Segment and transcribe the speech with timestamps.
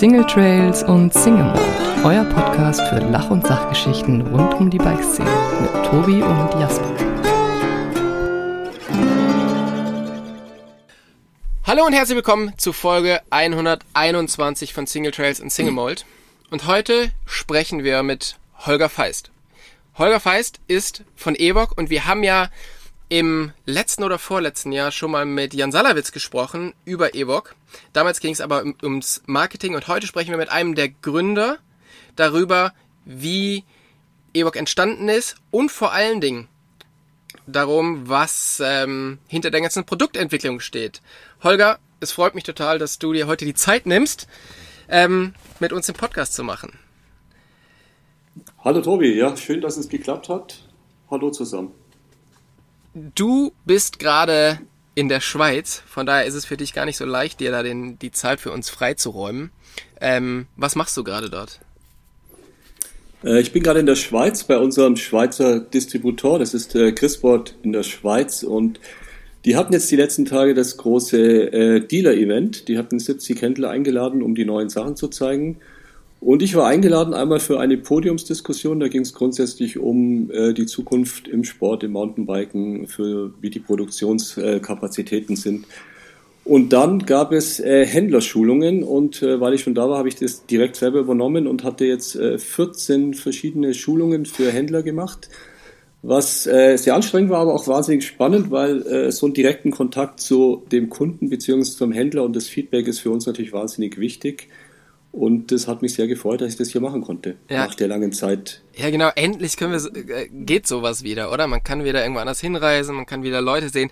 [0.00, 5.28] Single Trails und Single Mode, euer Podcast für Lach- und Sachgeschichten rund um die Bikeszene
[5.60, 6.96] mit Tobi und Jasper.
[11.66, 16.06] Hallo und herzlich willkommen zu Folge 121 von Single Trails und Single Mold.
[16.50, 19.30] Und heute sprechen wir mit Holger Feist.
[19.98, 22.48] Holger Feist ist von Ewok und wir haben ja
[23.10, 27.56] im letzten oder vorletzten Jahr schon mal mit Jan Salawitz gesprochen über Ewok.
[27.92, 31.58] Damals ging es aber um, ums Marketing und heute sprechen wir mit einem der Gründer
[32.14, 32.72] darüber,
[33.04, 33.64] wie
[34.32, 36.46] Ewok entstanden ist und vor allen Dingen
[37.48, 41.02] darum, was ähm, hinter der ganzen Produktentwicklung steht.
[41.42, 44.28] Holger, es freut mich total, dass du dir heute die Zeit nimmst,
[44.88, 46.78] ähm, mit uns den Podcast zu machen.
[48.62, 50.68] Hallo Tobi, ja, schön, dass es geklappt hat.
[51.10, 51.79] Hallo zusammen.
[52.94, 54.58] Du bist gerade
[54.94, 57.62] in der Schweiz, von daher ist es für dich gar nicht so leicht, dir da
[57.62, 59.50] den, die Zeit für uns freizuräumen.
[60.00, 61.60] Ähm, was machst du gerade dort?
[63.22, 66.92] Äh, ich bin gerade in der Schweiz bei unserem Schweizer Distributor, das ist äh,
[67.62, 68.80] in der Schweiz und
[69.44, 72.68] die hatten jetzt die letzten Tage das große äh, Dealer-Event.
[72.68, 75.58] Die hatten 70 Händler eingeladen, um die neuen Sachen zu zeigen.
[76.20, 78.78] Und ich war eingeladen einmal für eine Podiumsdiskussion.
[78.78, 83.58] Da ging es grundsätzlich um äh, die Zukunft im Sport, im Mountainbiken, für wie die
[83.58, 85.64] Produktionskapazitäten sind.
[86.44, 90.16] Und dann gab es äh, Händlerschulungen und äh, weil ich schon da war, habe ich
[90.16, 95.28] das direkt selber übernommen und hatte jetzt äh, 14 verschiedene Schulungen für Händler gemacht,
[96.02, 100.20] was äh, sehr anstrengend war, aber auch wahnsinnig spannend, weil äh, so einen direkten Kontakt
[100.20, 104.48] zu dem Kunden beziehungsweise zum Händler und das Feedback ist für uns natürlich wahnsinnig wichtig.
[105.12, 107.36] Und das hat mich sehr gefreut, dass ich das hier machen konnte.
[107.48, 107.66] Ja.
[107.66, 108.62] Nach der langen Zeit.
[108.74, 109.10] Ja, genau.
[109.16, 111.46] Endlich können wir, äh, geht sowas wieder, oder?
[111.46, 113.90] Man kann wieder irgendwo anders hinreisen, man kann wieder Leute sehen.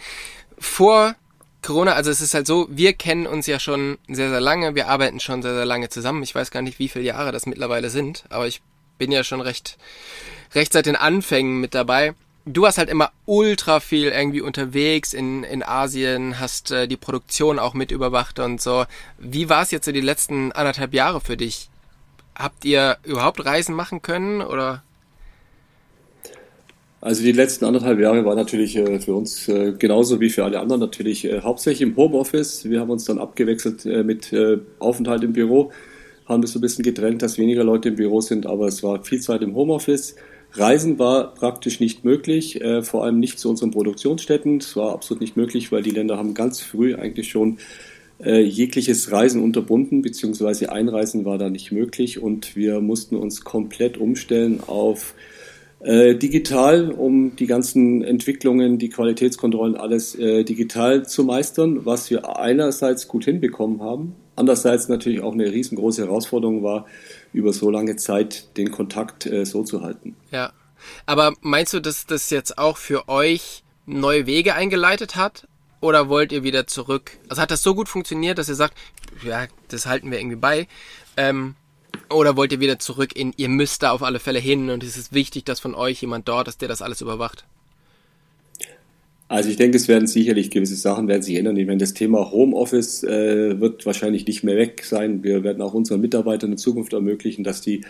[0.59, 1.17] Vor
[1.63, 4.75] Corona, also es ist halt so, wir kennen uns ja schon sehr, sehr lange.
[4.77, 6.23] Wir arbeiten schon sehr, sehr lange zusammen.
[6.23, 8.63] Ich weiß gar nicht, wie viele Jahre das mittlerweile sind, aber ich
[8.97, 9.77] bin ja schon recht,
[10.55, 12.15] recht seit den Anfängen mit dabei
[12.53, 17.59] du warst halt immer ultra viel irgendwie unterwegs in, in Asien, hast äh, die Produktion
[17.59, 18.85] auch mit überwacht und so.
[19.19, 21.69] Wie war es jetzt so die letzten anderthalb Jahre für dich?
[22.35, 24.83] Habt ihr überhaupt Reisen machen können oder?
[27.01, 30.59] Also die letzten anderthalb Jahre war natürlich äh, für uns äh, genauso wie für alle
[30.59, 32.69] anderen natürlich äh, hauptsächlich im Homeoffice.
[32.69, 35.71] Wir haben uns dann abgewechselt äh, mit äh, Aufenthalt im Büro,
[36.27, 39.05] haben das so ein bisschen getrennt, dass weniger Leute im Büro sind, aber es war
[39.05, 40.17] viel Zeit im Homeoffice.
[40.53, 44.59] Reisen war praktisch nicht möglich, äh, vor allem nicht zu unseren Produktionsstätten.
[44.59, 47.59] Es war absolut nicht möglich, weil die Länder haben ganz früh eigentlich schon
[48.21, 53.99] äh, jegliches Reisen unterbunden, beziehungsweise Einreisen war da nicht möglich und wir mussten uns komplett
[53.99, 55.15] umstellen auf
[55.81, 62.37] äh, digital, um die ganzen Entwicklungen, die Qualitätskontrollen, alles äh, digital zu meistern, was wir
[62.37, 66.87] einerseits gut hinbekommen haben, andererseits natürlich auch eine riesengroße Herausforderung war,
[67.33, 70.17] über so lange Zeit den Kontakt äh, so zu halten.
[70.31, 70.53] Ja.
[71.07, 75.47] Aber meinst du, dass das jetzt auch für euch neue Wege eingeleitet hat?
[75.81, 77.13] Oder wollt ihr wieder zurück?
[77.29, 78.77] Also hat das so gut funktioniert, dass ihr sagt,
[79.23, 80.67] ja, das halten wir irgendwie bei?
[81.17, 81.55] Ähm,
[82.11, 84.97] oder wollt ihr wieder zurück in, ihr müsst da auf alle Fälle hin und es
[84.97, 87.45] ist wichtig, dass von euch jemand dort ist, der das alles überwacht?
[89.29, 91.57] Also ich denke, es werden sicherlich gewisse Sachen werden sich ändern.
[91.59, 95.23] Ich meine, das Thema Homeoffice äh, wird wahrscheinlich nicht mehr weg sein.
[95.23, 97.83] Wir werden auch unseren Mitarbeitern in Zukunft ermöglichen, dass die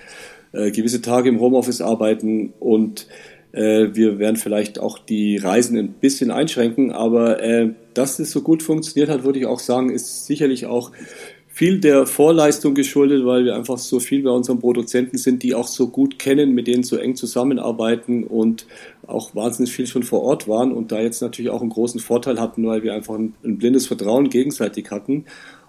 [0.53, 3.07] äh, gewisse Tage im Homeoffice arbeiten und
[3.53, 6.91] äh, wir werden vielleicht auch die Reisen ein bisschen einschränken.
[6.91, 10.91] Aber äh, dass es so gut funktioniert hat, würde ich auch sagen, ist sicherlich auch
[11.59, 15.67] viel der Vorleistung geschuldet, weil wir einfach so viel bei unseren Produzenten sind, die auch
[15.67, 18.67] so gut kennen, mit denen so eng zusammenarbeiten und
[19.09, 22.41] auch wahnsinnig viel schon vor Ort waren und da jetzt natürlich auch einen großen Vorteil
[22.41, 25.25] hatten, weil wir einfach ein, ein blindes Vertrauen gegenseitig hatten.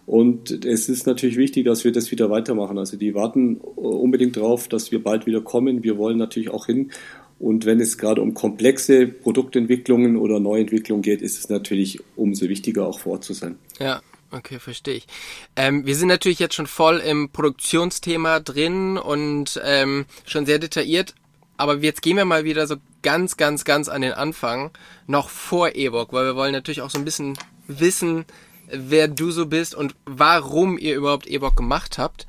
[0.06, 2.78] Und es ist natürlich wichtig, dass wir das wieder weitermachen.
[2.78, 5.84] Also die warten unbedingt darauf, dass wir bald wieder kommen.
[5.84, 6.92] Wir wollen natürlich auch hin.
[7.38, 12.88] Und wenn es gerade um komplexe Produktentwicklungen oder Neuentwicklungen geht, ist es natürlich umso wichtiger,
[12.88, 13.58] auch vor Ort zu sein.
[13.80, 15.08] Ja, Okay, verstehe ich.
[15.56, 21.16] Ähm, wir sind natürlich jetzt schon voll im Produktionsthema drin und ähm, schon sehr detailliert,
[21.60, 24.72] aber jetzt gehen wir mal wieder so ganz, ganz, ganz an den Anfang,
[25.08, 28.26] noch vor Ewok, weil wir wollen natürlich auch so ein bisschen wissen,
[28.68, 32.28] wer du so bist und warum ihr überhaupt Ewok gemacht habt.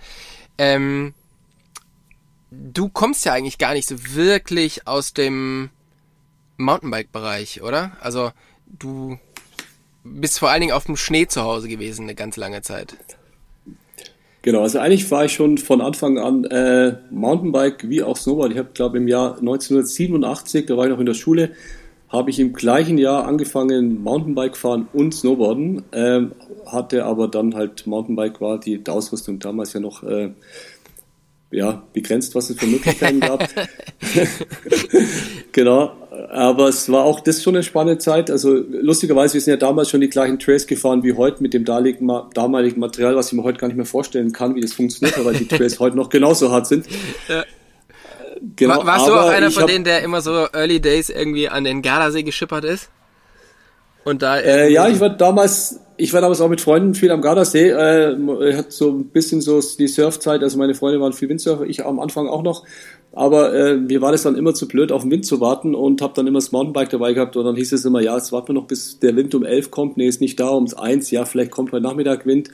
[0.59, 1.15] Ähm,
[2.51, 5.71] du kommst ja eigentlich gar nicht so wirklich aus dem
[6.57, 7.97] Mountainbike-Bereich, oder?
[8.01, 8.33] Also
[8.67, 9.17] du
[10.03, 12.97] bist vor allen Dingen auf dem Schnee zu Hause gewesen eine ganz lange Zeit.
[14.43, 18.53] Genau, also eigentlich war ich schon von Anfang an äh, Mountainbike wie auch Snowboard.
[18.53, 21.51] Ich habe, glaube im Jahr 1987, da war ich noch in der Schule,
[22.09, 26.33] habe ich im gleichen Jahr angefangen Mountainbike fahren und Snowboarden, ähm,
[26.67, 30.31] hatte aber dann halt Mountainbike war die, Ausrüstung damals ja noch äh,
[31.51, 33.47] ja, begrenzt, was es für Möglichkeiten gab.
[35.53, 36.00] genau.
[36.33, 38.31] Aber es war auch das schon eine spannende Zeit.
[38.31, 41.65] Also lustigerweise, wir sind ja damals schon die gleichen Trails gefahren wie heute mit dem
[41.65, 45.35] damaligen Material, was ich mir heute gar nicht mehr vorstellen kann, wie das funktioniert, weil
[45.35, 46.87] die Trails heute noch genauso hart sind.
[47.29, 47.45] Ja.
[48.55, 51.83] Genau, Warst du auch einer von denen, der immer so Early Days irgendwie an den
[51.83, 52.91] Gardasee geschippert ist?
[54.05, 57.21] Und da äh, ja, ich war damals, ich war damals auch mit Freunden viel am
[57.21, 57.69] Gardasee.
[57.69, 60.43] Äh, hat so ein bisschen so die Surfzeit.
[60.43, 62.65] Also meine Freunde waren viel Windsurfer, ich am Anfang auch noch.
[63.13, 66.01] Aber äh, mir war das dann immer zu blöd, auf den Wind zu warten und
[66.01, 67.37] habe dann immer das Mountainbike dabei gehabt.
[67.37, 69.71] Und dann hieß es immer, ja, jetzt warten wir noch, bis der Wind um elf
[69.71, 69.97] kommt.
[69.97, 71.11] Nee, ist nicht da, um eins.
[71.11, 72.51] Ja, vielleicht kommt heute Nachmittag Wind.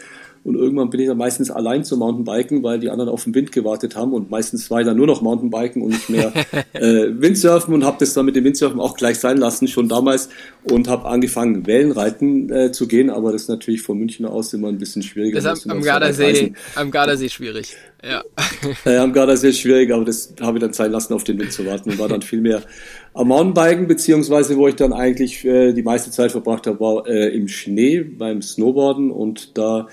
[0.47, 3.51] Und irgendwann bin ich dann meistens allein zum Mountainbiken, weil die anderen auf den Wind
[3.51, 4.13] gewartet haben.
[4.13, 6.33] Und meistens war ich dann nur noch Mountainbiken und nicht mehr
[6.73, 10.29] äh, Windsurfen und habe das dann mit dem Windsurfen auch gleich sein lassen, schon damals.
[10.71, 13.11] Und habe angefangen, Wellenreiten äh, zu gehen.
[13.11, 15.41] Aber das ist natürlich von München aus immer ein bisschen schwieriger.
[15.41, 17.75] Das ist am, am Gardasee, am Gardasee schwierig.
[18.05, 18.23] Ja.
[18.85, 21.67] äh, am Gardasee schwierig, aber das habe ich dann sein lassen, auf den Wind zu
[21.67, 22.63] warten und war dann viel mehr
[23.15, 27.35] am Mountainbiken, beziehungsweise wo ich dann eigentlich äh, die meiste Zeit verbracht habe, war äh,
[27.35, 29.89] im Schnee beim Snowboarden und da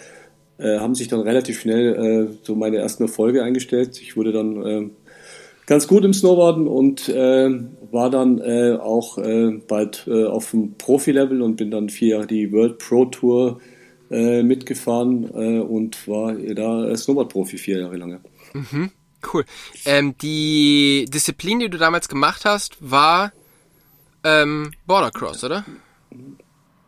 [0.57, 3.99] äh, haben sich dann relativ schnell äh, so meine ersten Erfolge eingestellt.
[4.01, 4.89] Ich wurde dann äh,
[5.65, 7.49] ganz gut im Snowboarden und äh,
[7.91, 9.17] war dann äh, auch
[9.67, 13.59] bald auf dem Profi-Level und bin dann vier Jahre die World Pro Tour
[14.09, 18.19] mitgefahren und war da Snowboard-Profi vier Jahre lang.
[18.53, 18.91] Mhm,
[19.33, 19.43] cool.
[19.85, 23.31] Ähm, die Disziplin, die du damals gemacht hast, war
[24.23, 25.65] ähm, Border Cross, oder?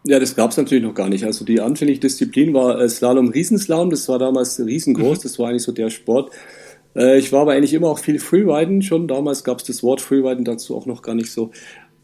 [0.08, 1.26] Ja, das gab es natürlich noch gar nicht.
[1.26, 3.90] Also die anfängliche Disziplin war äh, Slalom, Riesenslalom.
[3.90, 5.20] Das war damals riesengroß.
[5.20, 5.24] Mhm.
[5.24, 6.32] Das war eigentlich so der Sport.
[6.96, 9.08] Äh, ich war aber eigentlich immer auch viel Freeriden schon.
[9.08, 11.50] Damals gab es das Wort Freeriden dazu auch noch gar nicht so.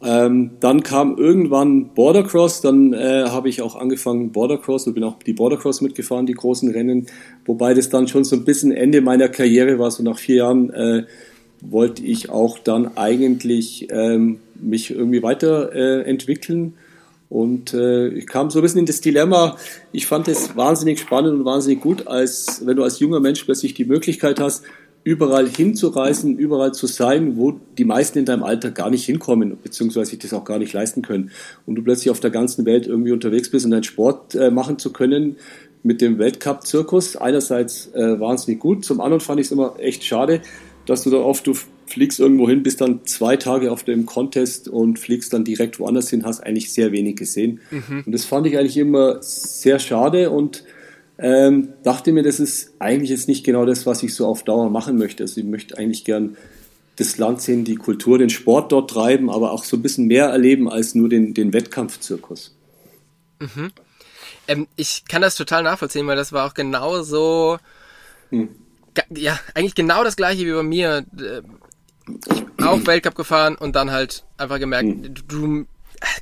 [0.04, 5.22] Ähm, dann kam irgendwann Bordercross, dann äh, habe ich auch angefangen Bordercross und bin auch
[5.22, 7.06] die Bordercross mitgefahren, die großen Rennen,
[7.44, 10.70] wobei das dann schon so ein bisschen Ende meiner Karriere war, so nach vier Jahren
[10.70, 11.04] äh,
[11.60, 16.74] wollte ich auch dann eigentlich ähm, mich irgendwie weiterentwickeln
[17.32, 19.56] und äh, ich kam so ein bisschen in das Dilemma,
[19.90, 23.72] ich fand es wahnsinnig spannend und wahnsinnig gut, als wenn du als junger Mensch plötzlich
[23.72, 24.64] die Möglichkeit hast,
[25.02, 30.10] überall hinzureisen, überall zu sein, wo die meisten in deinem Alter gar nicht hinkommen, beziehungsweise
[30.10, 31.30] sich das auch gar nicht leisten können.
[31.64, 34.78] Und du plötzlich auf der ganzen Welt irgendwie unterwegs bist und deinen Sport äh, machen
[34.78, 35.36] zu können
[35.82, 37.16] mit dem Weltcup-Zirkus.
[37.16, 40.42] Einerseits äh, wahnsinnig gut, zum anderen fand ich es immer echt schade,
[40.84, 41.54] dass du da oft, du
[41.92, 46.10] fliegst irgendwo hin, bist dann zwei Tage auf dem Contest und fliegst dann direkt woanders
[46.10, 47.60] hin, hast eigentlich sehr wenig gesehen.
[47.70, 48.02] Mhm.
[48.06, 50.64] Und das fand ich eigentlich immer sehr schade und
[51.18, 54.70] ähm, dachte mir, das ist eigentlich jetzt nicht genau das, was ich so auf Dauer
[54.70, 55.22] machen möchte.
[55.22, 56.36] Also ich möchte eigentlich gern
[56.96, 60.26] das Land sehen, die Kultur, den Sport dort treiben, aber auch so ein bisschen mehr
[60.26, 62.54] erleben als nur den, den Wettkampfzirkus.
[63.38, 63.70] Mhm.
[64.48, 67.58] Ähm, ich kann das total nachvollziehen, weil das war auch genau so,
[68.30, 68.48] hm.
[69.10, 71.04] ja, eigentlich genau das gleiche wie bei mir.
[72.08, 75.14] Äh, auch Weltcup gefahren und dann halt einfach gemerkt, mhm.
[75.28, 75.66] du,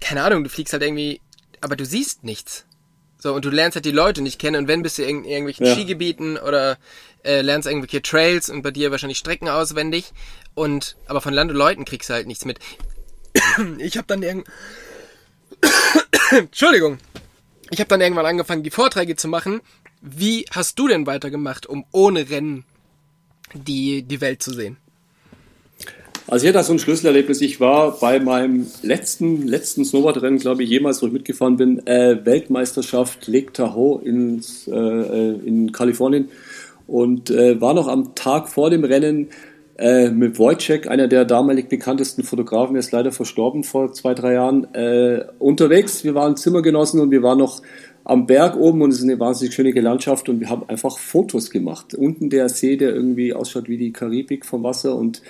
[0.00, 1.20] keine Ahnung, du fliegst halt irgendwie,
[1.60, 2.64] aber du siehst nichts.
[3.18, 5.66] So, und du lernst halt die Leute nicht kennen und wenn bist du in irgendwelchen
[5.66, 5.74] ja.
[5.74, 6.78] Skigebieten oder
[7.22, 10.12] äh, lernst irgendwelche Trails und bei dir wahrscheinlich Strecken auswendig
[10.54, 12.58] und aber von Land und Leuten kriegst du halt nichts mit.
[13.78, 14.46] Ich habe dann irgend
[16.30, 16.98] Entschuldigung.
[17.70, 19.60] Ich habe dann irgendwann angefangen, die Vorträge zu machen.
[20.00, 22.64] Wie hast du denn weitergemacht, um ohne Rennen
[23.52, 24.78] die, die Welt zu sehen?
[26.30, 27.40] Also ich hatte so ein Schlüsselerlebnis.
[27.40, 32.24] Ich war bei meinem letzten, letzten Snowboardrennen, glaube ich, jemals, wo ich mitgefahren bin, äh,
[32.24, 36.28] Weltmeisterschaft Lake Tahoe ins, äh, in Kalifornien
[36.86, 39.30] und äh, war noch am Tag vor dem Rennen
[39.76, 44.34] äh, mit Wojciech, einer der damalig bekanntesten Fotografen, er ist leider verstorben vor zwei, drei
[44.34, 46.04] Jahren, äh, unterwegs.
[46.04, 47.60] Wir waren Zimmergenossen und wir waren noch
[48.04, 51.50] am Berg oben und es ist eine wahnsinnig schöne Landschaft und wir haben einfach Fotos
[51.50, 51.94] gemacht.
[51.94, 55.22] Unten der See, der irgendwie ausschaut wie die Karibik vom Wasser und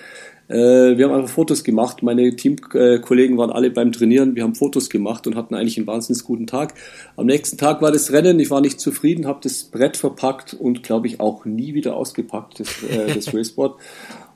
[0.51, 2.03] äh, wir haben einfach Fotos gemacht.
[2.03, 4.35] Meine Teamkollegen waren alle beim Trainieren.
[4.35, 6.75] Wir haben Fotos gemacht und hatten eigentlich einen wahnsinnig guten Tag.
[7.17, 8.41] Am nächsten Tag war das Rennen.
[8.41, 12.59] Ich war nicht zufrieden, habe das Brett verpackt und glaube ich auch nie wieder ausgepackt,
[12.59, 13.79] das, äh, das Raceboard.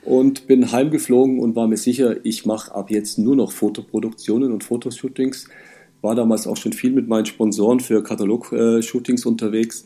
[0.04, 4.62] und bin heimgeflogen und war mir sicher, ich mache ab jetzt nur noch Fotoproduktionen und
[4.62, 5.48] Fotoshootings.
[6.00, 9.84] War damals auch schon viel mit meinen Sponsoren für Katalog-Shootings unterwegs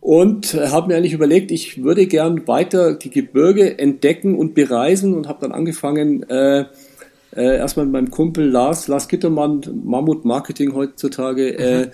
[0.00, 5.28] und habe mir eigentlich überlegt, ich würde gern weiter die Gebirge entdecken und bereisen und
[5.28, 6.66] habe dann angefangen, äh,
[7.36, 11.90] äh, erstmal mit meinem Kumpel Lars, Lars Gittermann, Mammut Marketing heutzutage, äh, mhm.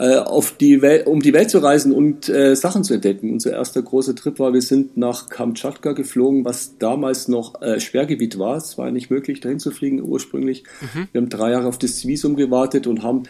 [0.00, 3.32] äh, auf die Welt, um die Welt zu reisen und äh, Sachen zu entdecken.
[3.32, 8.38] Unser erster großer Trip war, wir sind nach Kamtschatka geflogen, was damals noch äh, Sperrgebiet
[8.38, 8.56] war.
[8.56, 10.64] Es war nicht möglich, dahin zu fliegen ursprünglich.
[10.80, 11.08] Mhm.
[11.12, 13.24] Wir haben drei Jahre auf das Visum gewartet und haben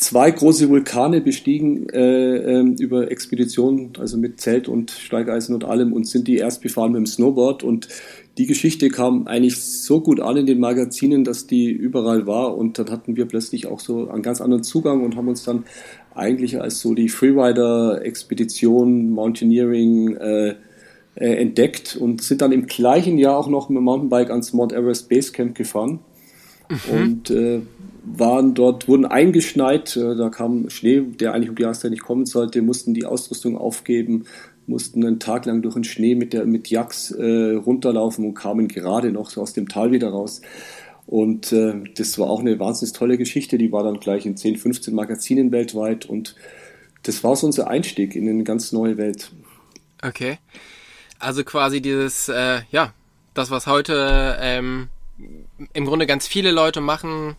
[0.00, 5.92] zwei große Vulkane bestiegen äh, äh, über Expeditionen, also mit Zelt und Steigeisen und allem
[5.92, 7.62] und sind die erst befahren mit dem Snowboard.
[7.62, 7.88] Und
[8.38, 12.56] die Geschichte kam eigentlich so gut an in den Magazinen, dass die überall war.
[12.56, 15.64] Und dann hatten wir plötzlich auch so einen ganz anderen Zugang und haben uns dann
[16.14, 20.54] eigentlich als so die Freerider-Expedition, Mountaineering äh,
[21.14, 24.72] äh, entdeckt und sind dann im gleichen Jahr auch noch mit dem Mountainbike ans Mount
[24.72, 26.00] Everest Base Camp gefahren.
[26.70, 27.02] Mhm.
[27.02, 27.60] und äh,
[28.02, 32.26] waren dort, wurden eingeschneit, äh, da kam Schnee, der eigentlich um die Jahreszeit nicht kommen
[32.26, 34.24] sollte, mussten die Ausrüstung aufgeben,
[34.66, 38.68] mussten einen Tag lang durch den Schnee mit, der, mit Jacks äh, runterlaufen und kamen
[38.68, 40.40] gerade noch so aus dem Tal wieder raus.
[41.06, 44.56] Und äh, das war auch eine wahnsinnig tolle Geschichte, die war dann gleich in 10,
[44.56, 46.36] 15 Magazinen weltweit und
[47.02, 49.32] das war so unser Einstieg in eine ganz neue Welt.
[50.02, 50.38] Okay.
[51.18, 52.94] Also quasi dieses, äh, ja,
[53.34, 54.88] das, was heute ähm,
[55.72, 57.36] im Grunde ganz viele Leute machen,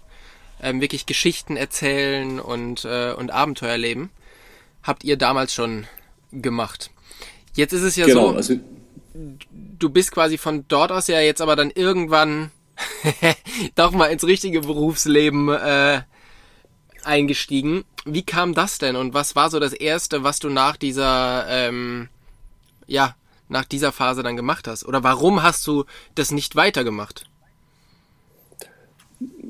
[0.61, 4.11] ähm, wirklich Geschichten erzählen und, äh, und Abenteuer leben,
[4.83, 5.87] habt ihr damals schon
[6.31, 6.91] gemacht.
[7.53, 8.59] Jetzt ist es ja genau, so, also,
[9.13, 12.51] du bist quasi von dort aus ja jetzt aber dann irgendwann
[13.75, 16.01] doch mal ins richtige Berufsleben äh,
[17.03, 17.83] eingestiegen.
[18.05, 22.09] Wie kam das denn und was war so das Erste, was du nach dieser, ähm,
[22.87, 23.15] ja,
[23.49, 24.85] nach dieser Phase dann gemacht hast?
[24.85, 27.25] Oder warum hast du das nicht weitergemacht?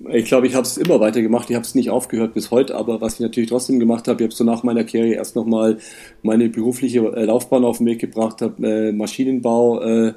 [0.09, 1.49] Ich glaube, ich habe es immer weiter gemacht.
[1.49, 4.27] Ich habe es nicht aufgehört bis heute, aber was ich natürlich trotzdem gemacht habe, ich
[4.27, 5.77] habe so nach meiner Karriere erst nochmal
[6.23, 10.13] meine berufliche äh, Laufbahn auf den Weg gebracht, habe äh, Maschinenbau, äh,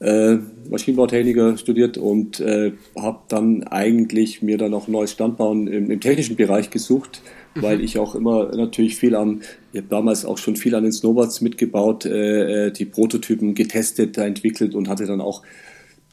[0.00, 0.38] äh,
[0.70, 6.00] Maschinenbautechniker studiert und äh, habe dann eigentlich mir dann auch ein neues Standbauen im, im
[6.00, 7.22] technischen Bereich gesucht,
[7.54, 7.62] mhm.
[7.62, 9.40] weil ich auch immer natürlich viel am,
[9.72, 14.18] ich habe damals auch schon viel an den Snowboards mitgebaut, äh, äh die Prototypen getestet,
[14.18, 15.42] entwickelt und hatte dann auch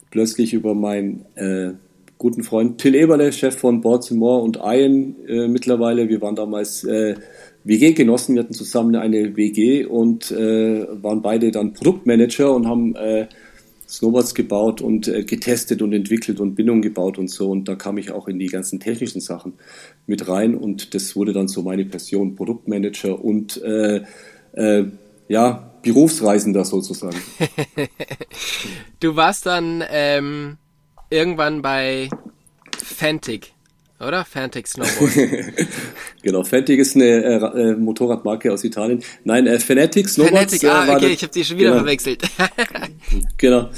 [0.09, 1.73] plötzlich über mein äh,
[2.25, 6.09] guten Freund Till Eberle, Chef von Boards More und Iron äh, mittlerweile.
[6.09, 7.13] Wir waren damals äh,
[7.65, 13.27] WG-Genossen, wir hatten zusammen eine WG und äh, waren beide dann Produktmanager und haben äh,
[13.87, 17.51] Snowboards gebaut und äh, getestet und entwickelt und Bindungen gebaut und so.
[17.51, 19.53] Und da kam ich auch in die ganzen technischen Sachen
[20.07, 24.01] mit rein und das wurde dann so meine Passion, Produktmanager und äh,
[24.53, 24.85] äh,
[25.27, 27.21] ja, Berufsreisender sozusagen.
[28.99, 30.57] du warst dann ähm,
[31.15, 32.09] irgendwann bei
[32.83, 33.53] Fantic,
[33.99, 34.25] oder?
[34.25, 35.11] Fantic Snowboard.
[36.21, 39.01] genau, Fantic ist eine äh, äh, Motorradmarke aus Italien.
[39.23, 40.59] Nein, äh, Fanatic Snowboards.
[40.59, 41.83] Fanatic, äh, ah, okay, ich habe die schon wieder genau.
[41.83, 42.23] verwechselt.
[43.37, 43.69] genau.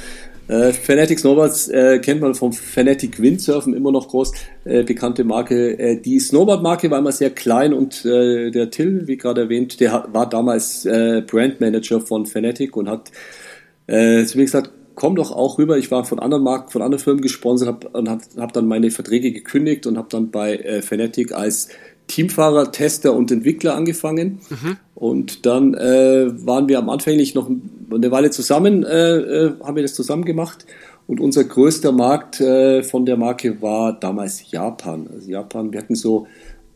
[0.48, 4.32] Äh, Fanatic Snowboards äh, kennt man vom Fanatic Windsurfen immer noch groß
[4.64, 5.78] äh, bekannte Marke.
[5.78, 10.08] Äh, die Snowboard-Marke war immer sehr klein und äh, der Till, wie gerade erwähnt, der
[10.12, 13.12] war damals äh, Brandmanager von Fanatic und hat
[13.88, 15.78] äh, zu mir gesagt, komm doch auch rüber.
[15.78, 18.90] Ich war von anderen Marken, von anderen Firmen gesponsert hab, und habe hab dann meine
[18.90, 21.70] Verträge gekündigt und habe dann bei äh, Fanatic als
[22.08, 24.40] Teamfahrer, Tester und Entwickler angefangen.
[24.50, 24.78] Mhm.
[24.96, 27.48] Und dann äh, waren wir am Anfang nicht noch
[27.94, 30.66] eine Weile zusammen, äh, äh, haben wir das zusammen gemacht.
[31.06, 35.08] Und unser größter Markt äh, von der Marke war damals Japan.
[35.14, 36.26] Also Japan, wir hatten so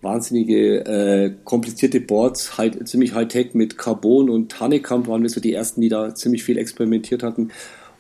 [0.04, 5.54] wahnsinnige äh, komplizierte Boards, halt, ziemlich Hightech mit Carbon und Honeycomb waren wir so die
[5.54, 7.50] ersten, die da ziemlich viel experimentiert hatten.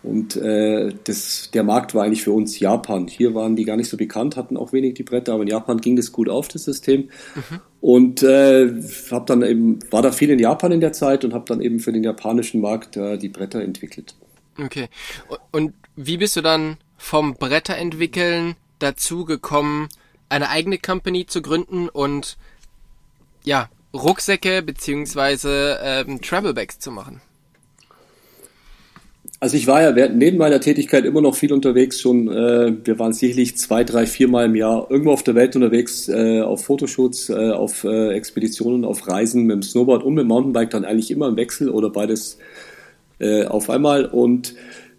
[0.03, 3.07] Und äh, das, der Markt war eigentlich für uns Japan.
[3.07, 5.79] Hier waren die gar nicht so bekannt, hatten auch wenig die Bretter, aber in Japan
[5.79, 7.09] ging das gut auf, das System.
[7.35, 7.59] Mhm.
[7.81, 8.81] Und äh,
[9.11, 11.79] hab dann eben, war da viel in Japan in der Zeit und habe dann eben
[11.79, 14.15] für den japanischen Markt äh, die Bretter entwickelt.
[14.57, 14.87] Okay.
[15.51, 19.87] Und wie bist du dann vom Bretter entwickeln dazu gekommen,
[20.29, 22.37] eine eigene Company zu gründen und
[23.43, 27.21] ja, Rucksäcke beziehungsweise ähm, Travelbags zu machen?
[29.43, 31.99] Also ich war ja neben meiner Tätigkeit immer noch viel unterwegs.
[31.99, 35.55] Schon, äh, wir waren sicherlich zwei, drei, vier Mal im Jahr irgendwo auf der Welt
[35.55, 40.25] unterwegs, äh, auf Fotoshoots, äh, auf äh, Expeditionen, auf Reisen mit dem Snowboard und mit
[40.25, 42.37] dem Mountainbike dann eigentlich immer im Wechsel oder beides
[43.17, 44.05] äh, auf einmal.
[44.05, 44.53] Und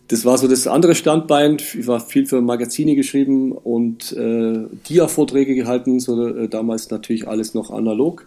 [0.09, 1.59] das war so das andere Standbein.
[1.59, 7.55] Ich war viel für Magazine geschrieben und äh, Dia-Vorträge gehalten, so äh, damals natürlich alles
[7.55, 8.27] noch analog.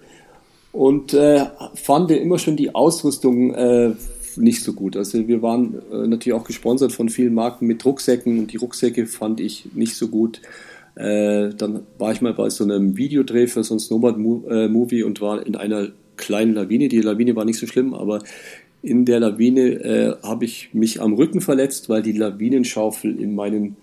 [0.72, 3.92] Und äh, fand immer schon die Ausrüstung äh,
[4.38, 4.96] nicht so gut.
[4.98, 9.06] Also wir waren äh, natürlich auch gesponsert von vielen Marken mit Rucksäcken und die Rucksäcke
[9.08, 10.42] fand ich nicht so gut.
[10.96, 15.46] Äh, dann war ich mal bei so einem Videodreh für so ein Snowboard-Movie und war
[15.46, 16.88] in einer kleinen Lawine.
[16.88, 18.24] Die Lawine war nicht so schlimm, aber
[18.82, 23.76] in der Lawine äh, habe ich mich am Rücken verletzt, weil die Lawinenschaufel in meinen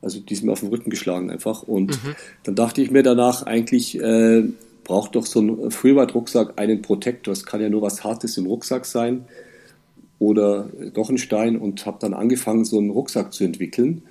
[0.00, 1.64] Also die sind mir auf den Rücken geschlagen einfach.
[1.64, 2.14] Und mhm.
[2.44, 4.44] dann dachte ich mir danach eigentlich, äh,
[4.84, 7.32] braucht doch so ein Freeride-Rucksack einen Protektor.
[7.32, 9.24] Es kann ja nur was Hartes im Rucksack sein
[10.18, 14.02] oder doch ein Stein und habe dann angefangen, so einen Rucksack zu entwickeln.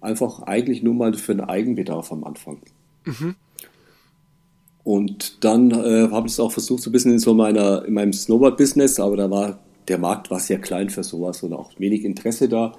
[0.00, 2.58] Einfach eigentlich nur mal für den Eigenbedarf am Anfang.
[3.04, 3.36] Mhm.
[4.82, 7.94] Und dann äh, habe ich es auch versucht, so ein bisschen in so meiner, in
[7.94, 9.58] meinem Snowboard-Business, aber da war
[9.88, 12.72] der Markt war sehr klein für sowas und auch wenig Interesse da.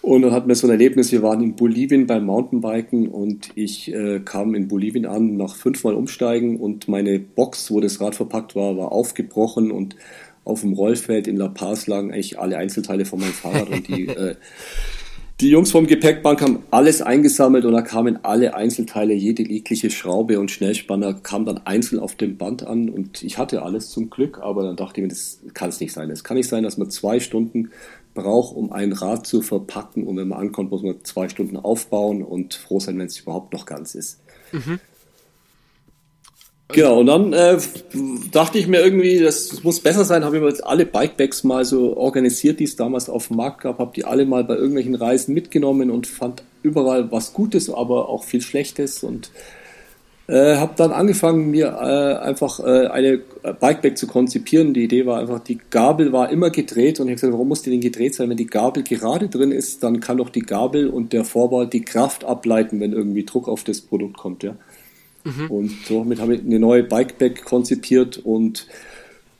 [0.00, 3.92] Und dann hatten wir so ein Erlebnis, wir waren in Bolivien beim Mountainbiken und ich
[3.92, 8.54] äh, kam in Bolivien an nach fünfmal Umsteigen und meine Box, wo das Rad verpackt
[8.54, 9.96] war, war aufgebrochen und
[10.48, 14.08] auf dem Rollfeld in La Paz lagen eigentlich alle Einzelteile von meinem Fahrrad und die
[14.08, 14.34] äh,
[15.40, 20.40] die Jungs vom Gepäckbank haben alles eingesammelt und da kamen alle Einzelteile, jede jegliche Schraube
[20.40, 24.40] und Schnellspanner kam dann einzeln auf dem Band an und ich hatte alles zum Glück,
[24.40, 26.10] aber dann dachte ich mir, das kann es nicht sein.
[26.10, 27.70] Es kann nicht sein, dass man zwei Stunden
[28.14, 32.24] braucht, um ein Rad zu verpacken und wenn man ankommt, muss man zwei Stunden aufbauen
[32.24, 34.18] und froh sein, wenn es überhaupt noch ganz ist.
[34.50, 34.80] Mhm.
[36.70, 37.56] Genau, und dann äh,
[38.30, 41.64] dachte ich mir irgendwie, das muss besser sein, habe ich mir jetzt alle Bikebags mal
[41.64, 44.94] so organisiert, die es damals auf dem Markt gab, habe die alle mal bei irgendwelchen
[44.94, 49.30] Reisen mitgenommen und fand überall was Gutes, aber auch viel Schlechtes und
[50.28, 53.22] äh, habe dann angefangen, mir äh, einfach äh, eine
[53.60, 54.74] Bikebag zu konzipieren.
[54.74, 57.62] Die Idee war einfach, die Gabel war immer gedreht und ich habe gesagt, warum muss
[57.62, 58.28] die denn gedreht sein?
[58.28, 61.82] Wenn die Gabel gerade drin ist, dann kann doch die Gabel und der Vorbau die
[61.82, 64.54] Kraft ableiten, wenn irgendwie Druck auf das Produkt kommt, ja.
[65.28, 65.50] Mhm.
[65.50, 68.66] Und somit habe ich eine neue Bikeback konzipiert und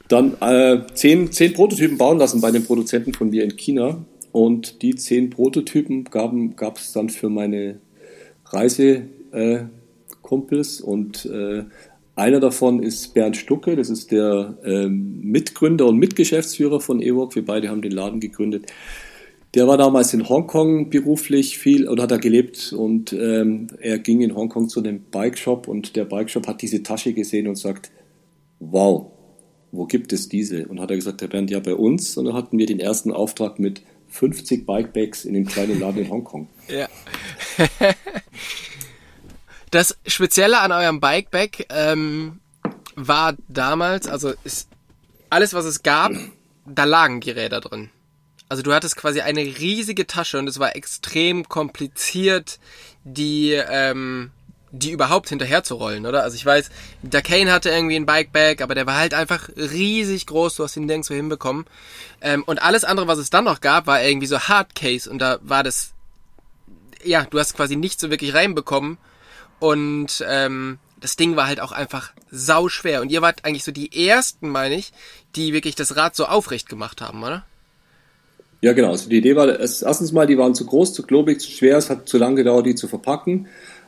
[0.08, 4.04] dann äh, zehn, zehn Prototypen bauen lassen bei den Produzenten von mir in China.
[4.32, 7.80] Und die zehn Prototypen gab es dann für meine
[8.46, 10.80] Reisekumpels.
[10.80, 11.64] Äh, und äh,
[12.14, 17.36] einer davon ist Bernd Stucke, das ist der äh, Mitgründer und Mitgeschäftsführer von EWOC.
[17.36, 18.72] Wir beide haben den Laden gegründet.
[19.54, 24.20] Der war damals in Hongkong beruflich viel oder hat er gelebt und ähm, er ging
[24.20, 27.56] in Hongkong zu dem Bike Shop und der Bike Shop hat diese Tasche gesehen und
[27.56, 27.90] sagt,
[28.60, 29.10] wow,
[29.72, 30.66] wo gibt es diese?
[30.66, 32.16] Und hat er gesagt, Herr Bernd, ja bei uns.
[32.16, 36.10] Und dann hatten wir den ersten Auftrag mit 50 Bikebags in dem kleinen Laden in
[36.10, 36.48] Hongkong.
[36.68, 36.86] Ja.
[39.70, 42.40] das Spezielle an eurem Bikeback ähm,
[42.94, 44.68] war damals, also ist
[45.30, 46.12] alles, was es gab,
[46.66, 47.90] da lagen die Räder drin.
[48.48, 52.58] Also du hattest quasi eine riesige Tasche und es war extrem kompliziert,
[53.04, 54.30] die, ähm,
[54.70, 56.22] die überhaupt hinterher zu rollen, oder?
[56.22, 56.70] Also ich weiß,
[57.02, 60.76] der Kane hatte irgendwie ein Bikebag, aber der war halt einfach riesig groß, du hast
[60.76, 61.66] ihn nirgendwo hinbekommen.
[62.22, 65.38] Ähm, und alles andere, was es dann noch gab, war irgendwie so Hardcase und da
[65.42, 65.92] war das,
[67.04, 68.96] ja, du hast quasi nicht so wirklich reinbekommen
[69.60, 73.72] und ähm, das Ding war halt auch einfach sau schwer und ihr wart eigentlich so
[73.72, 74.92] die ersten, meine ich,
[75.36, 77.44] die wirklich das Rad so aufrecht gemacht haben, oder?
[78.60, 78.90] Ja, genau.
[78.90, 81.90] Also die Idee war, erstens mal, die waren zu groß, zu klobig, zu schwer, es
[81.90, 83.46] hat zu lange gedauert, die zu verpacken.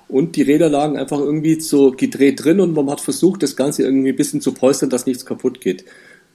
[0.08, 3.84] Und die Räder lagen einfach irgendwie so gedreht drin und man hat versucht, das Ganze
[3.84, 5.84] irgendwie ein bisschen zu polstern, dass nichts kaputt geht.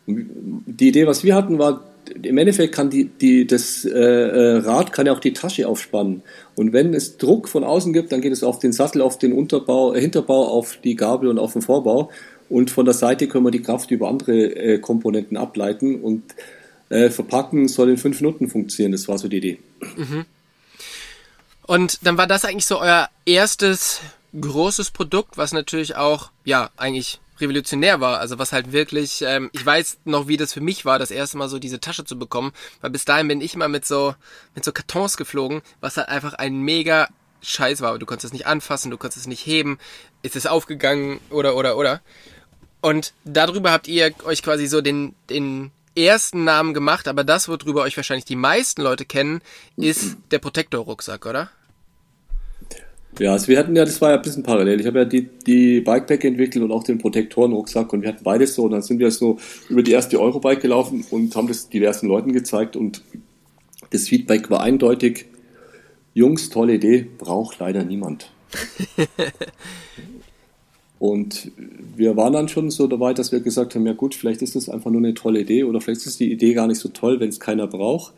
[0.07, 1.83] Die Idee, was wir hatten, war,
[2.21, 6.21] im Endeffekt kann die, die, das äh, äh, Rad kann ja auch die Tasche aufspannen.
[6.55, 9.33] Und wenn es Druck von außen gibt, dann geht es auf den Sattel, auf den
[9.33, 12.11] Unterbau, äh, Hinterbau, auf die Gabel und auf den Vorbau.
[12.47, 16.01] Und von der Seite können wir die Kraft über andere äh, Komponenten ableiten.
[16.01, 16.23] Und
[16.89, 18.91] äh, verpacken soll in fünf Minuten funktionieren.
[18.91, 19.59] Das war so die Idee.
[19.97, 20.25] Mhm.
[21.63, 24.01] Und dann war das eigentlich so euer erstes
[24.39, 28.19] großes Produkt, was natürlich auch, ja, eigentlich revolutionär war.
[28.19, 31.37] Also was halt wirklich, ähm, ich weiß noch, wie das für mich war, das erste
[31.37, 34.15] Mal so diese Tasche zu bekommen, weil bis dahin bin ich mal mit so,
[34.53, 37.09] mit so Kartons geflogen, was halt einfach ein mega
[37.41, 37.97] Scheiß war.
[37.99, 39.79] Du konntest es nicht anfassen, du konntest es nicht heben,
[40.21, 42.01] ist es aufgegangen oder, oder, oder.
[42.81, 47.83] Und darüber habt ihr euch quasi so den, den ersten Namen gemacht, aber das, worüber
[47.83, 49.41] euch wahrscheinlich die meisten Leute kennen,
[49.77, 51.49] ist der Protector-Rucksack, oder?
[53.19, 54.81] Ja, also wir hatten ja, das war ja ein bisschen parallel.
[54.81, 58.55] Ich habe ja die, die Bikepack entwickelt und auch den Protektoren-Rucksack und wir hatten beides
[58.55, 59.37] so und dann sind wir so
[59.69, 63.03] über die erste Eurobike gelaufen und haben das diversen Leuten gezeigt und
[63.91, 65.27] das Feedback war eindeutig,
[66.13, 68.31] Jungs, tolle Idee, braucht leider niemand.
[70.97, 71.51] Und
[71.95, 74.69] wir waren dann schon so dabei, dass wir gesagt haben, ja gut, vielleicht ist das
[74.69, 77.29] einfach nur eine tolle Idee oder vielleicht ist die Idee gar nicht so toll, wenn
[77.29, 78.13] es keiner braucht.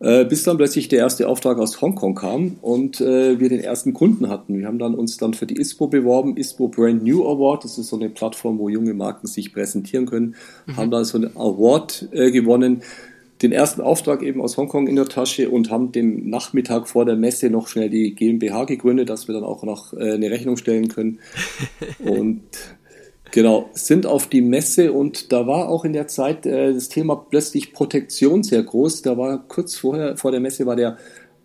[0.00, 3.94] Äh, bis dann plötzlich der erste Auftrag aus Hongkong kam und äh, wir den ersten
[3.94, 4.58] Kunden hatten.
[4.58, 7.88] Wir haben dann uns dann für die ISPO beworben, ISPO Brand New Award, das ist
[7.88, 10.34] so eine Plattform, wo junge Marken sich präsentieren können,
[10.66, 10.76] mhm.
[10.76, 12.82] haben dann so einen Award äh, gewonnen
[13.44, 17.16] den ersten Auftrag eben aus Hongkong in der Tasche und haben den Nachmittag vor der
[17.16, 20.88] Messe noch schnell die GmbH gegründet, dass wir dann auch noch äh, eine Rechnung stellen
[20.88, 21.18] können.
[21.98, 22.40] und
[23.32, 27.16] genau, sind auf die Messe und da war auch in der Zeit äh, das Thema
[27.16, 29.02] plötzlich Protektion sehr groß.
[29.02, 30.96] Da war kurz vorher, vor der Messe war der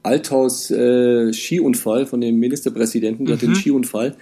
[0.02, 3.40] Althaus äh, Skiunfall von dem Ministerpräsidenten, der mhm.
[3.40, 4.16] hat den Skiunfall.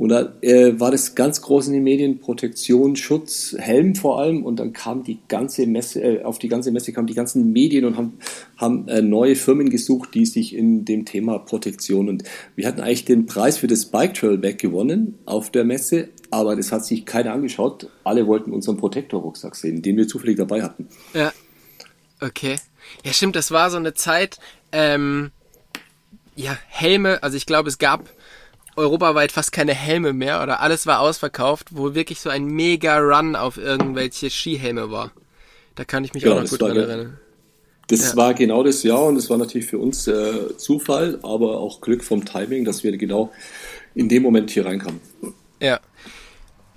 [0.00, 4.46] Und da äh, war das ganz groß in den Medien, Protektion, Schutz, Helm vor allem.
[4.46, 7.84] Und dann kam die ganze Messe, äh, auf die ganze Messe kamen die ganzen Medien
[7.84, 8.14] und haben,
[8.56, 12.22] haben äh, neue Firmen gesucht, die sich in dem Thema Protektion und
[12.56, 16.72] wir hatten eigentlich den Preis für das Bike Trailback gewonnen auf der Messe, aber das
[16.72, 17.90] hat sich keiner angeschaut.
[18.02, 20.88] Alle wollten unseren Protektor-Rucksack sehen, den wir zufällig dabei hatten.
[21.12, 21.30] Ja.
[22.22, 22.56] Okay.
[23.04, 24.38] Ja, stimmt, das war so eine Zeit,
[24.72, 25.30] ähm,
[26.36, 28.08] ja, Helme, also ich glaube, es gab
[28.76, 33.36] europaweit fast keine Helme mehr oder alles war ausverkauft, wo wirklich so ein mega Run
[33.36, 35.12] auf irgendwelche Skihelme war.
[35.74, 37.18] Da kann ich mich genau, auch noch gut dran erinnern.
[37.88, 38.16] Das ja.
[38.16, 42.04] war genau das Jahr und es war natürlich für uns äh, Zufall, aber auch Glück
[42.04, 43.32] vom Timing, dass wir genau
[43.94, 45.00] in dem Moment hier reinkamen.
[45.60, 45.80] Ja.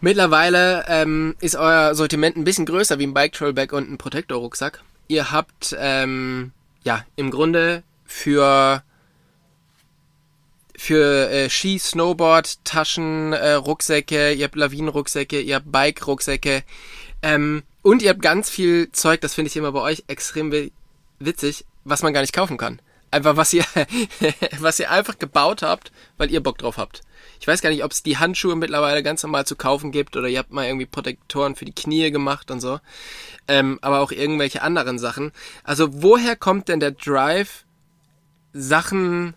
[0.01, 4.81] Mittlerweile ähm, ist euer Sortiment ein bisschen größer wie ein Bike Trailback und ein Protektor-Rucksack.
[5.07, 6.51] Ihr habt ähm,
[6.83, 8.83] ja im Grunde für
[10.83, 16.63] für äh, Ski, Snowboard, Taschen, äh, Rucksäcke, ihr habt Lawinenrucksäcke, ihr habt Bike-Rucksäcke
[17.21, 20.51] ähm, und ihr habt ganz viel Zeug, das finde ich immer bei euch extrem
[21.19, 22.81] witzig, was man gar nicht kaufen kann.
[23.11, 23.63] Einfach was ihr,
[24.59, 27.01] was ihr einfach gebaut habt, weil ihr Bock drauf habt.
[27.39, 30.27] Ich weiß gar nicht, ob es die Handschuhe mittlerweile ganz normal zu kaufen gibt oder
[30.27, 32.81] ihr habt mal irgendwie Protektoren für die Knie gemacht und so.
[33.47, 35.31] Ähm, aber auch irgendwelche anderen Sachen.
[35.63, 37.63] Also woher kommt denn der Drive,
[38.51, 39.35] Sachen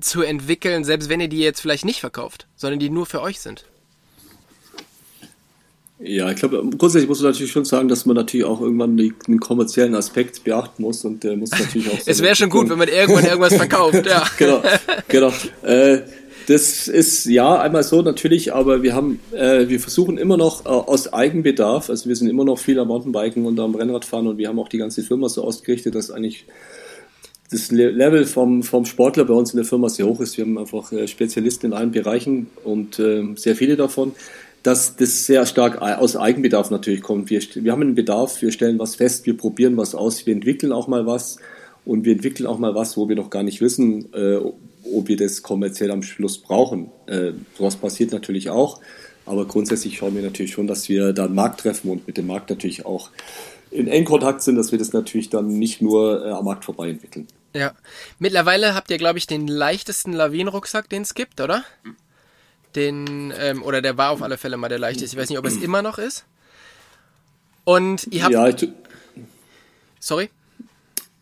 [0.00, 3.40] zu entwickeln, selbst wenn ihr die jetzt vielleicht nicht verkauft, sondern die nur für euch
[3.40, 3.64] sind?
[6.00, 9.40] Ja, ich glaube, grundsätzlich muss man natürlich schon sagen, dass man natürlich auch irgendwann den
[9.40, 11.98] kommerziellen Aspekt beachten muss und äh, muss natürlich auch.
[12.06, 14.24] es wäre schon gut, wenn man irgendwann irgendwas verkauft, ja.
[14.38, 14.62] genau,
[15.08, 15.32] genau.
[15.62, 16.02] Äh,
[16.46, 20.68] das ist ja einmal so natürlich, aber wir haben, äh, wir versuchen immer noch äh,
[20.68, 24.48] aus Eigenbedarf, also wir sind immer noch viel am Mountainbiken und am Rennradfahren und wir
[24.48, 26.46] haben auch die ganze Firma so ausgerichtet, dass eigentlich
[27.50, 30.36] das Level vom, vom Sportler bei uns in der Firma sehr hoch ist.
[30.36, 34.12] Wir haben einfach äh, Spezialisten in allen Bereichen und äh, sehr viele davon,
[34.62, 37.30] dass das sehr stark aus Eigenbedarf natürlich kommt.
[37.30, 40.72] Wir, wir haben einen Bedarf, wir stellen was fest, wir probieren was aus, wir entwickeln
[40.72, 41.38] auch mal was
[41.86, 44.36] und wir entwickeln auch mal was, wo wir noch gar nicht wissen, äh,
[44.92, 46.90] ob wir das kommerziell am Schluss brauchen.
[47.06, 48.80] Äh, sowas passiert natürlich auch,
[49.24, 52.26] aber grundsätzlich schauen wir natürlich schon, dass wir da einen Markt treffen und mit dem
[52.26, 53.10] Markt natürlich auch
[53.70, 56.90] in engen Kontakt sind, dass wir das natürlich dann nicht nur äh, am Markt vorbei
[56.90, 57.26] entwickeln.
[57.54, 57.74] Ja.
[58.18, 61.64] Mittlerweile habt ihr, glaube ich, den leichtesten Lawinenrucksack, den es gibt, oder?
[62.74, 65.16] Den, ähm, oder der war auf alle Fälle mal der leichteste.
[65.16, 66.24] Ich weiß nicht, ob es immer noch ist.
[67.64, 68.32] Und ihr habt.
[68.32, 68.68] Ja, ich,
[70.00, 70.30] Sorry?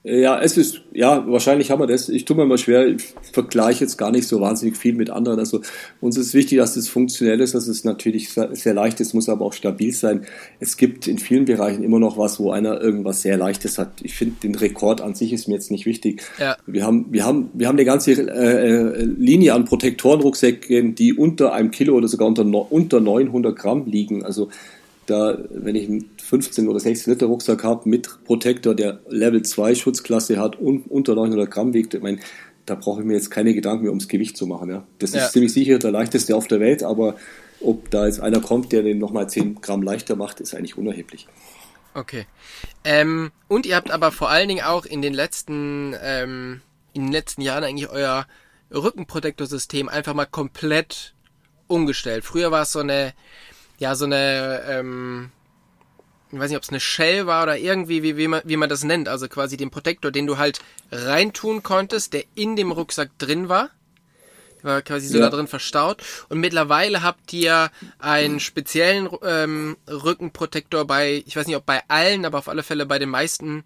[0.09, 2.09] Ja, es ist, ja, wahrscheinlich haben wir das.
[2.09, 5.41] Ich tue mir mal schwer, ich vergleiche jetzt gar nicht so wahnsinnig viel mit anderen.
[5.41, 5.63] Also
[6.01, 9.45] uns ist wichtig, dass es funktionell ist, dass es natürlich sehr leicht ist, muss aber
[9.45, 10.25] auch stabil sein.
[10.61, 13.95] Es gibt in vielen Bereichen immer noch was, wo einer irgendwas sehr Leichtes hat.
[14.05, 16.23] Ich finde, den Rekord an sich ist mir jetzt nicht wichtig.
[16.39, 16.57] Ja.
[16.69, 21.73] Wir haben, wir haben, wir haben eine ganze äh, Linie an Protektorenrucksäcken, die unter einem
[21.73, 24.25] Kilo oder sogar unter, unter 900 Gramm liegen.
[24.25, 24.51] Also
[25.07, 25.89] da, wenn ich
[26.27, 31.15] 15 oder 16 Liter Rucksack habe mit Protektor, der Level 2 Schutzklasse hat und unter
[31.15, 32.19] 900 Gramm wiegt, ich meine,
[32.67, 34.69] da brauche ich mir jetzt keine Gedanken mehr ums Gewicht zu machen.
[34.71, 34.85] Ja.
[34.99, 35.25] Das ja.
[35.25, 37.15] ist ziemlich sicher der leichteste auf der Welt, aber
[37.61, 41.29] ob da jetzt einer kommt, der den nochmal 10 Gramm leichter macht, ist eigentlich unerheblich.
[41.95, 42.27] Okay.
[42.85, 46.61] Ähm, und ihr habt aber vor allen Dingen auch in den letzten, ähm,
[46.93, 48.27] in den letzten Jahren eigentlich euer
[48.75, 51.15] Rückenprotektorsystem einfach mal komplett
[51.69, 52.25] umgestellt.
[52.25, 53.15] Früher war es so eine,
[53.79, 55.31] ja, so eine, ähm,
[56.33, 58.69] ich weiß nicht, ob es eine Shell war oder irgendwie, wie, wie, man, wie man
[58.69, 59.09] das nennt.
[59.09, 60.61] Also quasi den Protektor, den du halt
[60.91, 63.71] reintun konntest, der in dem Rucksack drin war.
[64.63, 65.29] Der war quasi so ja.
[65.29, 66.03] da drin verstaut.
[66.29, 72.25] Und mittlerweile habt ihr einen speziellen ähm, Rückenprotektor bei, ich weiß nicht, ob bei allen,
[72.25, 73.63] aber auf alle Fälle bei den meisten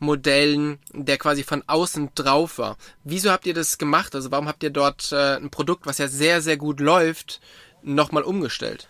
[0.00, 2.76] Modellen, der quasi von außen drauf war.
[3.04, 4.14] Wieso habt ihr das gemacht?
[4.14, 7.40] Also warum habt ihr dort äh, ein Produkt, was ja sehr, sehr gut läuft,
[7.82, 8.88] nochmal umgestellt?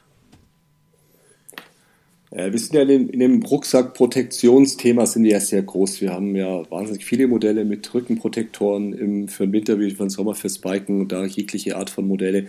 [2.30, 6.00] Äh, wir sind ja in dem, in dem Rucksack-Protektionsthema sind wir ja sehr groß.
[6.00, 10.10] Wir haben ja wahnsinnig viele Modelle mit Rückenprotektoren im, für den Winter wie für den
[10.10, 12.46] Sommer fürs Biken und da jegliche Art von Modelle.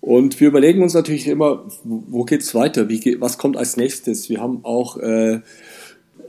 [0.00, 2.88] Und wir überlegen uns natürlich immer, wo geht's weiter?
[2.88, 4.28] Wie, was kommt als nächstes?
[4.28, 5.40] Wir haben auch äh,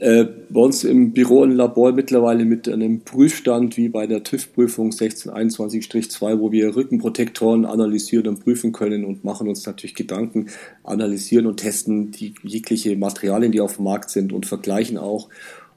[0.00, 4.90] äh, bei uns im Büro und Labor mittlerweile mit einem Prüfstand wie bei der TÜV-Prüfung
[4.90, 10.48] 1621-2, wo wir Rückenprotektoren analysieren und prüfen können und machen uns natürlich Gedanken,
[10.82, 15.28] analysieren und testen die jegliche Materialien, die auf dem Markt sind und vergleichen auch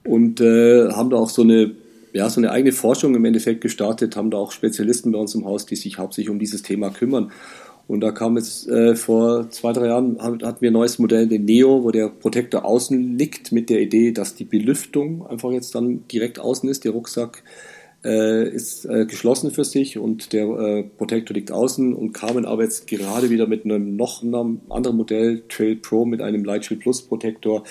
[0.04, 1.76] und äh, haben da auch so eine
[2.14, 5.46] ja, so eine eigene Forschung im Endeffekt gestartet, haben da auch Spezialisten bei uns im
[5.46, 7.32] Haus, die sich hauptsächlich um dieses Thema kümmern.
[7.88, 11.46] Und da kam jetzt äh, vor zwei, drei Jahren, hatten wir ein neues Modell, den
[11.46, 16.06] Neo, wo der Protektor außen liegt, mit der Idee, dass die Belüftung einfach jetzt dann
[16.10, 16.84] direkt außen ist.
[16.84, 17.44] Der Rucksack
[18.04, 22.64] äh, ist äh, geschlossen für sich und der äh, Protector liegt außen und kamen aber
[22.64, 27.02] jetzt gerade wieder mit einem noch einem anderen Modell, Trail Pro mit einem Lightshield Plus
[27.02, 27.64] Protector,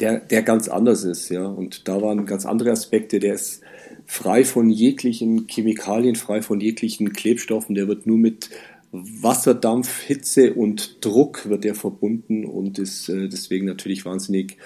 [0.00, 1.46] der, der ganz anders ist, ja.
[1.46, 3.60] Und da waren ganz andere Aspekte, der ist
[4.06, 8.50] frei von jeglichen Chemikalien, frei von jeglichen Klebstoffen, der wird nur mit
[8.92, 14.56] Wasserdampf, Hitze und Druck wird der verbunden und ist äh, deswegen natürlich wahnsinnig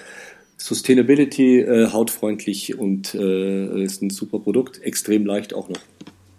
[0.57, 5.81] Sustainability, äh, hautfreundlich und äh, ist ein super Produkt, extrem leicht auch noch.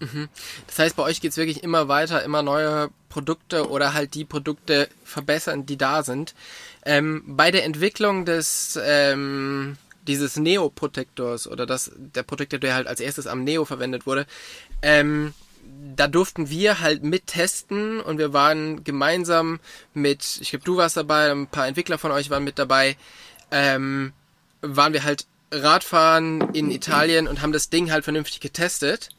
[0.00, 0.28] Mhm.
[0.66, 4.24] Das heißt, bei euch geht es wirklich immer weiter, immer neue Produkte oder halt die
[4.24, 6.34] Produkte verbessern, die da sind.
[6.84, 13.00] Ähm, bei der Entwicklung des ähm, dieses Neo-Protektors oder das, der Protektor, der halt als
[13.00, 14.26] erstes am Neo verwendet wurde,
[14.82, 15.32] ähm,
[15.96, 19.60] da durften wir halt mittesten und wir waren gemeinsam
[19.94, 22.96] mit, ich glaube, du warst dabei, ein paar Entwickler von euch waren mit dabei,
[23.50, 24.12] ähm,
[24.60, 29.10] waren wir halt Radfahren in Italien und haben das Ding halt vernünftig getestet.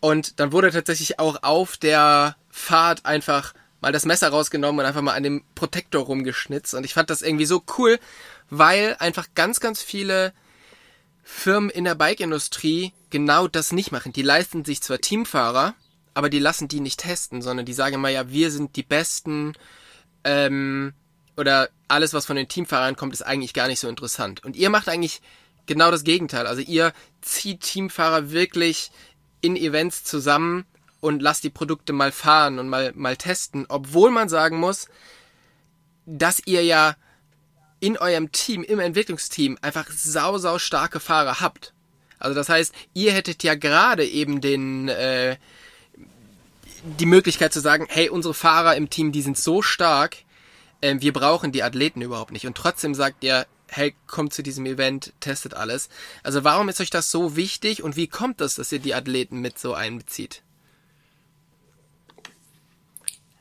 [0.00, 5.02] Und dann wurde tatsächlich auch auf der Fahrt einfach mal das Messer rausgenommen und einfach
[5.02, 6.74] mal an dem Protektor rumgeschnitzt.
[6.74, 7.98] Und ich fand das irgendwie so cool,
[8.50, 10.32] weil einfach ganz, ganz viele
[11.30, 14.14] Firmen in der Bike-Industrie genau das nicht machen.
[14.14, 15.74] Die leisten sich zwar Teamfahrer,
[16.14, 19.52] aber die lassen die nicht testen, sondern die sagen immer, ja, wir sind die Besten,
[20.24, 20.94] ähm,
[21.36, 24.42] oder alles, was von den Teamfahrern kommt, ist eigentlich gar nicht so interessant.
[24.42, 25.20] Und ihr macht eigentlich
[25.66, 26.46] genau das Gegenteil.
[26.46, 28.90] Also ihr zieht Teamfahrer wirklich
[29.42, 30.64] in Events zusammen
[31.00, 34.88] und lasst die Produkte mal fahren und mal, mal testen, obwohl man sagen muss,
[36.06, 36.96] dass ihr ja
[37.80, 41.72] in eurem Team, im Entwicklungsteam einfach sau, sau starke Fahrer habt.
[42.18, 45.36] Also das heißt, ihr hättet ja gerade eben den, äh,
[46.98, 50.16] die Möglichkeit zu sagen, hey, unsere Fahrer im Team, die sind so stark,
[50.80, 52.46] äh, wir brauchen die Athleten überhaupt nicht.
[52.46, 55.88] Und trotzdem sagt ihr, hey, kommt zu diesem Event, testet alles.
[56.22, 59.40] Also warum ist euch das so wichtig und wie kommt das, dass ihr die Athleten
[59.40, 60.42] mit so einbezieht?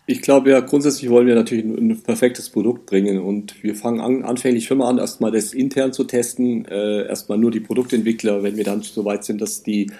[0.09, 3.99] Ich glaube ja, grundsätzlich wollen wir natürlich ein, ein perfektes Produkt bringen und wir fangen
[3.99, 8.41] an, anfänglich schon mal an, erstmal das intern zu testen, äh, erstmal nur die Produktentwickler,
[8.41, 9.91] wenn wir dann so weit sind, dass die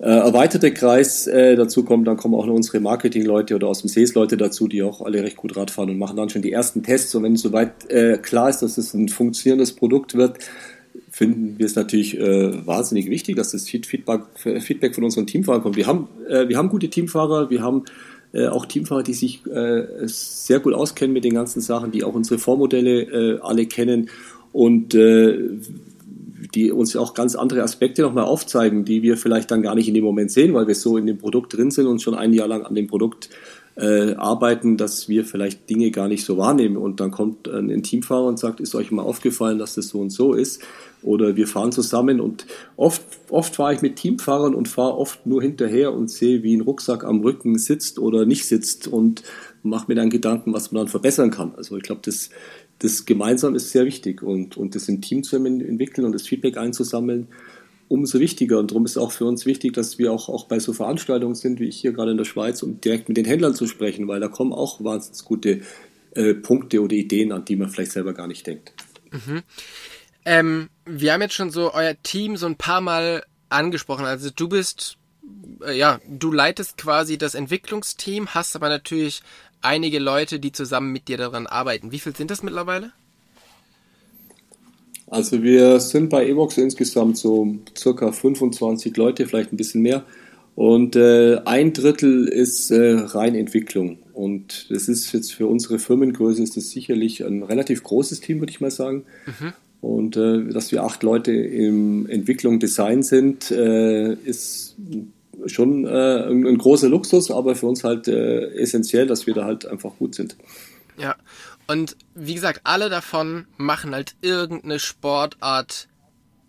[0.00, 3.88] äh, erweiterte Kreis äh, dazu kommt, dann kommen auch noch unsere Marketingleute oder aus dem
[3.88, 7.14] Sales-Leute dazu, die auch alle recht gut Radfahren und machen dann schon die ersten Tests
[7.14, 10.38] und wenn soweit äh, klar ist, dass es ein funktionierendes Produkt wird,
[11.08, 15.76] finden wir es natürlich äh, wahnsinnig wichtig, dass das Feedback, Feedback von unseren Teamfahrern kommt.
[15.76, 17.84] Wir haben, äh, wir haben gute Teamfahrer, wir haben
[18.36, 22.14] äh, auch Teamfahrer, die sich äh, sehr gut auskennen mit den ganzen Sachen, die auch
[22.14, 24.10] unsere Vormodelle äh, alle kennen
[24.52, 25.38] und äh,
[26.54, 29.94] die uns auch ganz andere Aspekte nochmal aufzeigen, die wir vielleicht dann gar nicht in
[29.94, 32.46] dem Moment sehen, weil wir so in dem Produkt drin sind und schon ein Jahr
[32.46, 33.30] lang an dem Produkt
[33.76, 36.76] äh, arbeiten, dass wir vielleicht Dinge gar nicht so wahrnehmen.
[36.76, 40.10] Und dann kommt ein Teamfahrer und sagt, ist euch mal aufgefallen, dass das so und
[40.10, 40.62] so ist?
[41.06, 45.40] Oder wir fahren zusammen und oft, oft fahre ich mit Teamfahrern und fahre oft nur
[45.40, 49.22] hinterher und sehe, wie ein Rucksack am Rücken sitzt oder nicht sitzt und
[49.62, 51.54] mache mir dann Gedanken, was man dann verbessern kann.
[51.56, 52.30] Also ich glaube, das,
[52.80, 56.56] das gemeinsam ist sehr wichtig und, und das im Team zu entwickeln und das Feedback
[56.56, 57.28] einzusammeln,
[57.86, 58.58] umso wichtiger.
[58.58, 61.60] Und darum ist auch für uns wichtig, dass wir auch, auch bei so Veranstaltungen sind,
[61.60, 64.18] wie ich hier gerade in der Schweiz, um direkt mit den Händlern zu sprechen, weil
[64.18, 65.60] da kommen auch wahnsinnig gute
[66.16, 68.72] äh, Punkte oder Ideen, an die man vielleicht selber gar nicht denkt.
[69.12, 69.42] Mhm.
[70.26, 74.04] Ähm, wir haben jetzt schon so euer Team so ein paar Mal angesprochen.
[74.04, 74.98] Also du bist,
[75.64, 79.22] äh, ja, du leitest quasi das Entwicklungsteam, hast aber natürlich
[79.62, 81.92] einige Leute, die zusammen mit dir daran arbeiten.
[81.92, 82.90] Wie viel sind das mittlerweile?
[85.06, 90.04] Also wir sind bei Evox insgesamt so circa 25 Leute, vielleicht ein bisschen mehr.
[90.56, 93.98] Und äh, ein Drittel ist äh, rein Entwicklung.
[94.12, 98.50] Und das ist jetzt für unsere Firmengröße ist das sicherlich ein relativ großes Team, würde
[98.50, 99.04] ich mal sagen.
[99.26, 99.52] Mhm.
[99.80, 104.76] Und äh, dass wir acht Leute im Entwicklung Design sind, äh, ist
[105.46, 109.44] schon äh, ein, ein, großer Luxus, aber für uns halt äh, essentiell, dass wir da
[109.44, 110.36] halt einfach gut sind.
[110.98, 111.14] Ja,
[111.66, 115.88] und wie gesagt, alle davon machen halt irgendeine Sportart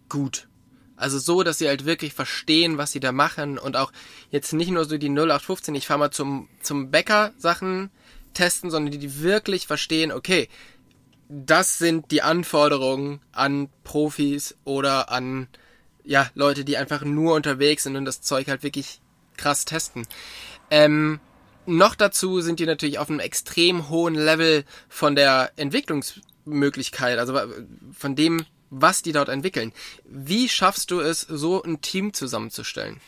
[0.10, 0.48] gut.
[0.96, 3.92] Also so, dass sie halt wirklich verstehen, was sie da machen und auch
[4.32, 7.92] jetzt nicht nur so die 0815, ich fahre mal zum, zum Bäcker Sachen
[8.34, 10.48] testen, sondern die, die wirklich verstehen, okay,
[11.30, 15.48] das sind die Anforderungen an Profis oder an
[16.04, 19.02] ja, Leute, die einfach nur unterwegs sind und das Zeug halt wirklich
[19.36, 20.08] krass testen.
[20.72, 21.20] Ähm,
[21.66, 27.40] noch dazu sind die natürlich auf einem extrem hohen Level von der Entwicklungsmöglichkeit, also
[27.92, 29.74] von dem, was die dort entwickeln.
[30.06, 33.02] Wie schaffst du es, so ein Team zusammenzustellen?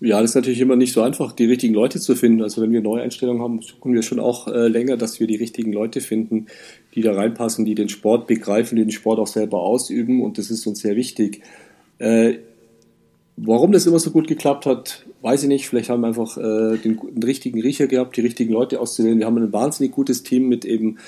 [0.00, 2.42] Ja, das ist natürlich immer nicht so einfach, die richtigen Leute zu finden.
[2.42, 5.34] Also wenn wir neue Einstellungen haben, suchen wir schon auch äh, länger, dass wir die
[5.34, 6.46] richtigen Leute finden,
[6.94, 10.22] die da reinpassen, die den Sport begreifen, die den Sport auch selber ausüben.
[10.22, 11.42] Und das ist uns sehr wichtig.
[11.98, 12.34] Äh,
[13.44, 15.68] warum das immer so gut geklappt hat, weiß ich nicht.
[15.68, 19.18] Vielleicht haben wir einfach äh, den, den, richtigen Riecher gehabt, die richtigen Leute auszuwählen.
[19.18, 20.98] Wir haben ein wahnsinnig gutes Team mit eben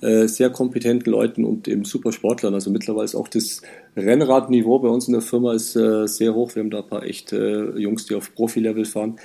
[0.00, 2.54] äh, sehr kompetenten Leuten und eben super Sportlern.
[2.54, 3.62] Also mittlerweile ist auch das
[3.96, 6.54] Rennradniveau bei uns in der Firma ist äh, sehr hoch.
[6.54, 9.16] Wir haben da ein paar echt äh, Jungs, die auf Profi-Level fahren.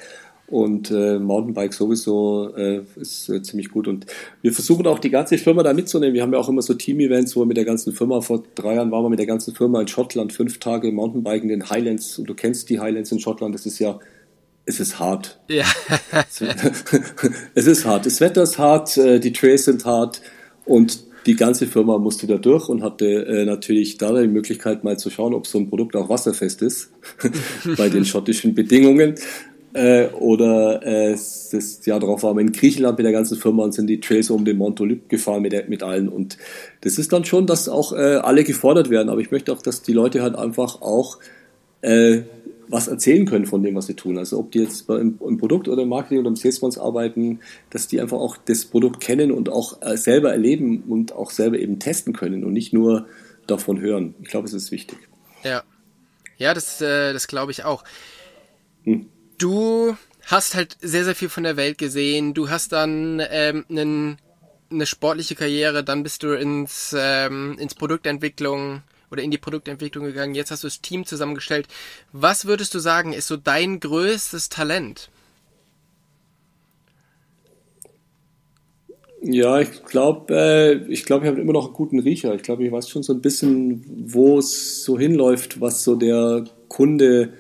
[0.50, 3.88] Und äh, Mountainbike sowieso äh, ist äh, ziemlich gut.
[3.88, 4.08] Und
[4.42, 6.16] wir versuchen auch die ganze Firma da mitzunehmen.
[6.16, 8.76] Wir haben ja auch immer so Team-Events, wo wir mit der ganzen Firma, vor drei
[8.76, 12.18] Jahren waren wir mit der ganzen Firma in Schottland, fünf Tage Mountainbiken in den Highlands.
[12.18, 14.00] Und du kennst die Highlands in Schottland, das ist ja,
[14.66, 15.40] es ist hart.
[15.50, 15.66] Ja.
[17.54, 18.08] es ist hart.
[18.08, 20.22] Das Wetter ist hart, äh, die Trails sind hart
[20.66, 24.98] und die ganze Firma musste da durch und hatte äh, natürlich da die Möglichkeit mal
[24.98, 26.92] zu schauen, ob so ein Produkt auch wasserfest ist
[27.78, 29.16] bei den schottischen Bedingungen.
[29.74, 33.74] Äh, oder äh, das Jahr darauf waren wir in Griechenland mit der ganzen Firma und
[33.74, 36.10] sind die Trails um den Montolyp gefahren mit, mit allen.
[36.10, 36.38] Und
[36.82, 39.10] das ist dann schon, dass auch äh, alle gefordert werden.
[39.10, 41.20] Aber ich möchte auch, dass die Leute halt einfach auch
[41.82, 42.22] äh,
[42.68, 44.18] was erzählen können von dem, was sie tun.
[44.18, 47.88] Also ob die jetzt im, im Produkt oder im Marketing oder im Salesforce arbeiten, dass
[47.88, 51.78] die einfach auch das Produkt kennen und auch äh, selber erleben und auch selber eben
[51.78, 53.06] testen können und nicht nur
[53.46, 54.16] davon hören.
[54.22, 54.98] Ich glaube, es ist wichtig.
[55.44, 55.64] Ja,
[56.38, 57.84] ja, das, äh, das glaube ich auch.
[58.84, 59.06] Hm
[59.40, 59.96] du
[60.28, 62.34] hast halt sehr, sehr viel von der Welt gesehen.
[62.36, 64.18] Du hast dann ähm, einen,
[64.70, 70.36] eine sportliche Karriere, dann bist du ins, ähm, ins Produktentwicklung oder in die Produktentwicklung gegangen.
[70.36, 71.68] Jetzt hast du das Team zusammengestellt.
[72.12, 75.10] Was würdest du sagen, ist so dein größtes Talent?
[79.22, 82.36] Ja, ich glaube, äh, ich glaube, ich habe immer noch einen guten Riecher.
[82.36, 86.46] Ich glaube, ich weiß schon so ein bisschen, wo es so hinläuft, was so der
[86.70, 87.34] Kunde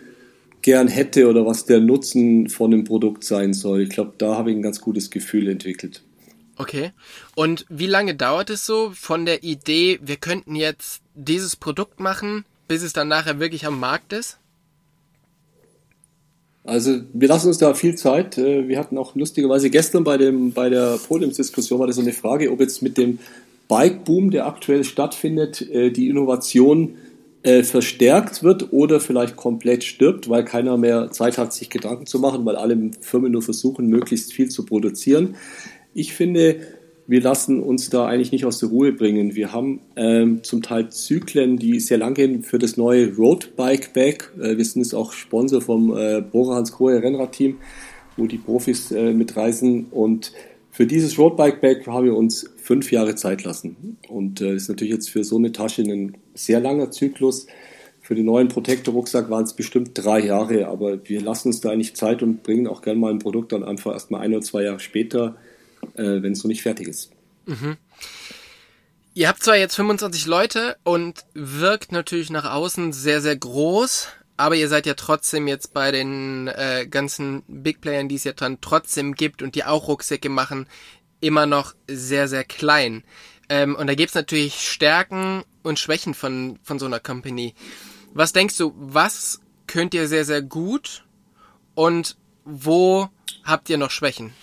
[0.62, 3.82] gern hätte oder was der Nutzen von dem Produkt sein soll.
[3.82, 6.04] Ich glaube, da habe ich ein ganz gutes Gefühl entwickelt.
[6.58, 6.92] Okay.
[7.36, 12.44] Und wie lange dauert es so von der Idee, wir könnten jetzt dieses Produkt machen,
[12.68, 14.38] bis es dann nachher wirklich am Markt ist?
[16.66, 18.38] Also wir lassen uns da viel Zeit.
[18.38, 22.14] Äh, wir hatten auch lustigerweise gestern bei, dem, bei der Podiumsdiskussion war das so eine
[22.14, 23.20] Frage, ob jetzt mit dem
[23.70, 26.96] Bike-Boom, der aktuell stattfindet, äh, die Innovation
[27.44, 32.20] äh, verstärkt wird oder vielleicht komplett stirbt, weil keiner mehr Zeit hat, sich Gedanken zu
[32.20, 35.36] machen, weil alle Firmen nur versuchen, möglichst viel zu produzieren.
[35.94, 36.58] Ich finde,
[37.08, 39.36] wir lassen uns da eigentlich nicht aus der Ruhe bringen.
[39.36, 43.94] Wir haben ähm, zum Teil Zyklen, die sehr lang gehen für das neue Road Bike
[43.94, 44.32] Bag.
[44.38, 47.58] Äh, wir sind jetzt auch Sponsor vom äh, Bora Hans Grohe Rennradteam,
[48.18, 50.34] wo die Profis äh, mitreisen und
[50.72, 53.98] für dieses Roadbike Bag haben wir uns fünf Jahre Zeit lassen.
[54.10, 57.48] Und äh, ist natürlich jetzt für so eine Tasche ein sehr langer Zyklus.
[58.00, 61.96] Für den neuen Protector-Rucksack waren es bestimmt drei Jahre, aber wir lassen uns da eigentlich
[61.96, 64.62] Zeit und bringen auch gerne mal ein Produkt dann einfach erst mal ein oder zwei
[64.62, 65.36] Jahre später,
[65.96, 67.10] äh, wenn es noch nicht fertig ist.
[67.48, 67.78] Mhm.
[69.16, 74.56] Ihr habt zwar jetzt 25 Leute und wirkt natürlich nach außen sehr, sehr groß, aber
[74.56, 78.62] ihr seid ja trotzdem jetzt bei den äh, ganzen Big Playern, die es ja dann
[78.62, 80.68] trotzdem gibt und die auch Rucksäcke machen,
[81.22, 83.04] immer noch sehr, sehr klein.
[83.50, 87.54] Ähm, und da gibt's natürlich Stärken und Schwächen von, von so einer Company.
[88.14, 91.06] Was denkst du, was könnt ihr sehr, sehr gut
[91.76, 93.10] und wo
[93.44, 94.34] habt ihr noch Schwächen?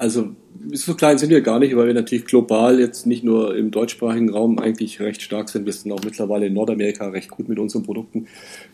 [0.00, 0.30] Also
[0.72, 4.30] so klein sind wir gar nicht, weil wir natürlich global jetzt nicht nur im deutschsprachigen
[4.30, 5.66] Raum eigentlich recht stark sind.
[5.66, 8.26] Wir sind auch mittlerweile in Nordamerika recht gut mit unseren Produkten.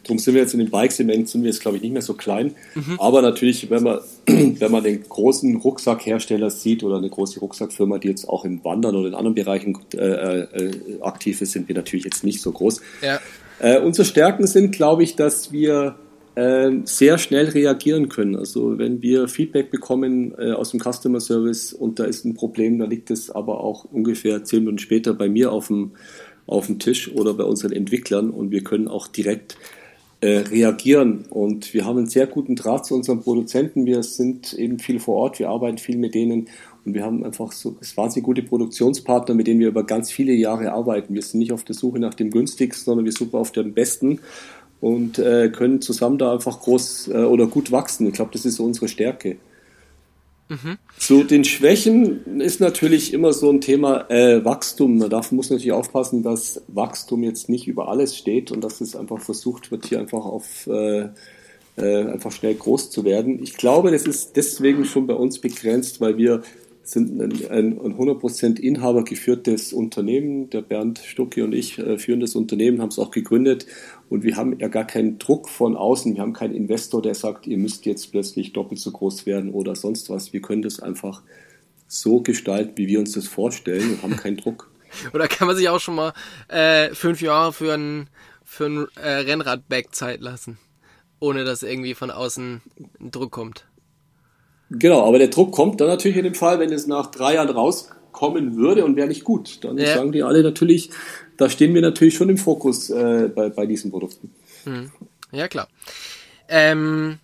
[0.04, 2.14] Darum sind wir jetzt in den Bike-Segment, sind wir jetzt glaube ich nicht mehr so
[2.14, 2.54] klein.
[2.76, 3.00] Mhm.
[3.00, 8.06] Aber natürlich, wenn man, wenn man den großen Rucksackhersteller sieht oder eine große Rucksackfirma, die
[8.06, 12.04] jetzt auch im Wandern oder in anderen Bereichen äh, äh, aktiv ist, sind wir natürlich
[12.04, 12.80] jetzt nicht so groß.
[13.02, 13.18] Ja.
[13.58, 15.96] Äh, unsere Stärken sind, glaube ich, dass wir
[16.84, 18.36] sehr schnell reagieren können.
[18.36, 22.78] Also wenn wir Feedback bekommen äh, aus dem Customer Service und da ist ein Problem,
[22.78, 25.92] dann liegt es aber auch ungefähr zehn Minuten später bei mir auf dem,
[26.46, 29.56] auf dem Tisch oder bei unseren Entwicklern und wir können auch direkt
[30.20, 31.24] äh, reagieren.
[31.30, 33.86] Und wir haben einen sehr guten Draht zu unseren Produzenten.
[33.86, 36.48] Wir sind eben viel vor Ort, wir arbeiten viel mit denen
[36.84, 40.72] und wir haben einfach so wahnsinnig gute Produktionspartner, mit denen wir über ganz viele Jahre
[40.72, 41.14] arbeiten.
[41.14, 44.20] Wir sind nicht auf der Suche nach dem günstigsten, sondern wir suchen auf dem besten
[44.80, 48.06] und äh, können zusammen da einfach groß äh, oder gut wachsen.
[48.06, 49.36] Ich glaube, das ist so unsere Stärke.
[50.48, 50.78] Mhm.
[50.98, 54.98] Zu den Schwächen ist natürlich immer so ein Thema äh, Wachstum.
[54.98, 58.94] Man darf, muss natürlich aufpassen, dass Wachstum jetzt nicht über alles steht und dass es
[58.94, 61.08] einfach versucht wird, hier einfach auf äh,
[61.76, 63.42] äh, einfach schnell groß zu werden.
[63.42, 66.42] Ich glaube, das ist deswegen schon bei uns begrenzt, weil wir
[66.88, 70.50] sind ein, ein, ein 100% Inhaber geführtes Unternehmen.
[70.50, 73.66] Der Bernd Stucki und ich äh, führen das Unternehmen, haben es auch gegründet
[74.08, 76.14] und wir haben ja gar keinen Druck von außen.
[76.14, 79.74] Wir haben keinen Investor, der sagt, ihr müsst jetzt plötzlich doppelt so groß werden oder
[79.74, 80.32] sonst was.
[80.32, 81.22] Wir können das einfach
[81.88, 84.70] so gestalten, wie wir uns das vorstellen und haben keinen Druck.
[85.12, 86.14] Oder kann man sich auch schon mal
[86.48, 88.08] äh, fünf Jahre für ein
[88.44, 90.58] für ein äh, Rennradback Zeit lassen,
[91.18, 92.62] ohne dass irgendwie von außen
[93.00, 93.66] Druck kommt.
[94.70, 97.50] Genau, aber der Druck kommt dann natürlich in dem Fall, wenn es nach drei Jahren
[97.50, 99.64] rauskommen würde und wäre nicht gut.
[99.64, 99.94] Dann ja.
[99.94, 100.90] sagen die alle natürlich,
[101.36, 104.34] da stehen wir natürlich schon im Fokus äh, bei, bei diesen Produkten.
[104.64, 104.90] Hm.
[105.30, 105.68] Ja, klar.
[106.48, 107.18] Ähm,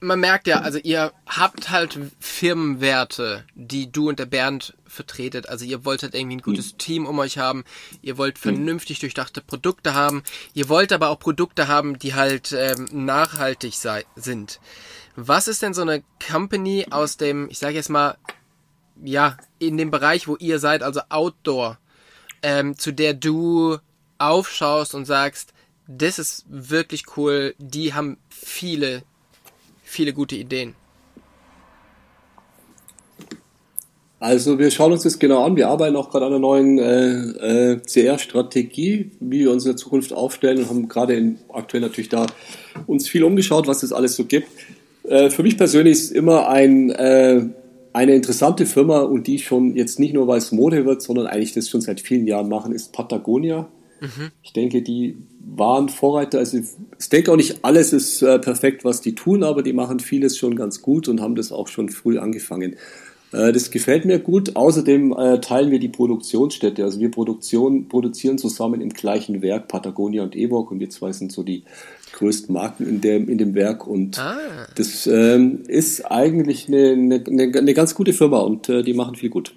[0.00, 5.48] man merkt ja, also ihr habt halt Firmenwerte, die du und der Bernd vertretet.
[5.48, 6.78] Also ihr wolltet irgendwie ein gutes mhm.
[6.78, 7.64] Team um euch haben.
[8.02, 8.54] Ihr wollt hm.
[8.54, 10.22] vernünftig durchdachte Produkte haben.
[10.54, 14.60] Ihr wollt aber auch Produkte haben, die halt ähm, nachhaltig sei, sind.
[15.20, 18.16] Was ist denn so eine Company aus dem, ich sage jetzt mal,
[19.02, 21.78] ja, in dem Bereich, wo ihr seid, also Outdoor,
[22.42, 23.78] ähm, zu der du
[24.18, 25.52] aufschaust und sagst,
[25.88, 29.02] das ist wirklich cool, die haben viele
[29.88, 30.74] viele gute Ideen.
[34.20, 35.54] Also wir schauen uns das genau an.
[35.54, 39.76] Wir arbeiten auch gerade an einer neuen äh, äh, CR-Strategie, wie wir uns in der
[39.76, 42.26] Zukunft aufstellen und haben gerade aktuell natürlich da
[42.86, 44.48] uns viel umgeschaut, was es alles so gibt.
[45.08, 47.46] Äh, für mich persönlich ist immer ein, äh,
[47.92, 51.54] eine interessante Firma und die schon jetzt nicht nur, weil es Mode wird, sondern eigentlich
[51.54, 53.68] das schon seit vielen Jahren machen, ist Patagonia.
[54.00, 54.30] Mhm.
[54.42, 56.38] Ich denke, die waren Vorreiter.
[56.38, 59.98] Also ich denke auch nicht alles ist äh, perfekt, was die tun, aber die machen
[59.98, 62.76] vieles schon ganz gut und haben das auch schon früh angefangen.
[63.32, 64.56] Äh, das gefällt mir gut.
[64.56, 66.84] Außerdem äh, teilen wir die Produktionsstätte.
[66.84, 71.32] Also wir Produktion, produzieren zusammen im gleichen Werk, Patagonia und Evoc, und wir zwei sind
[71.32, 71.64] so die
[72.12, 73.86] größten Marken in dem, in dem Werk.
[73.86, 74.36] Und ah.
[74.74, 79.30] das ähm, ist eigentlich eine, eine, eine, ganz gute Firma und äh, die machen viel
[79.30, 79.54] gut.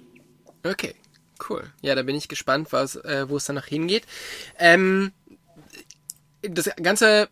[0.64, 0.94] Okay.
[1.48, 1.64] Cool.
[1.80, 4.04] Ja, da bin ich gespannt, was, äh, wo es danach hingeht.
[4.60, 5.10] Ähm,
[6.42, 7.28] das ganze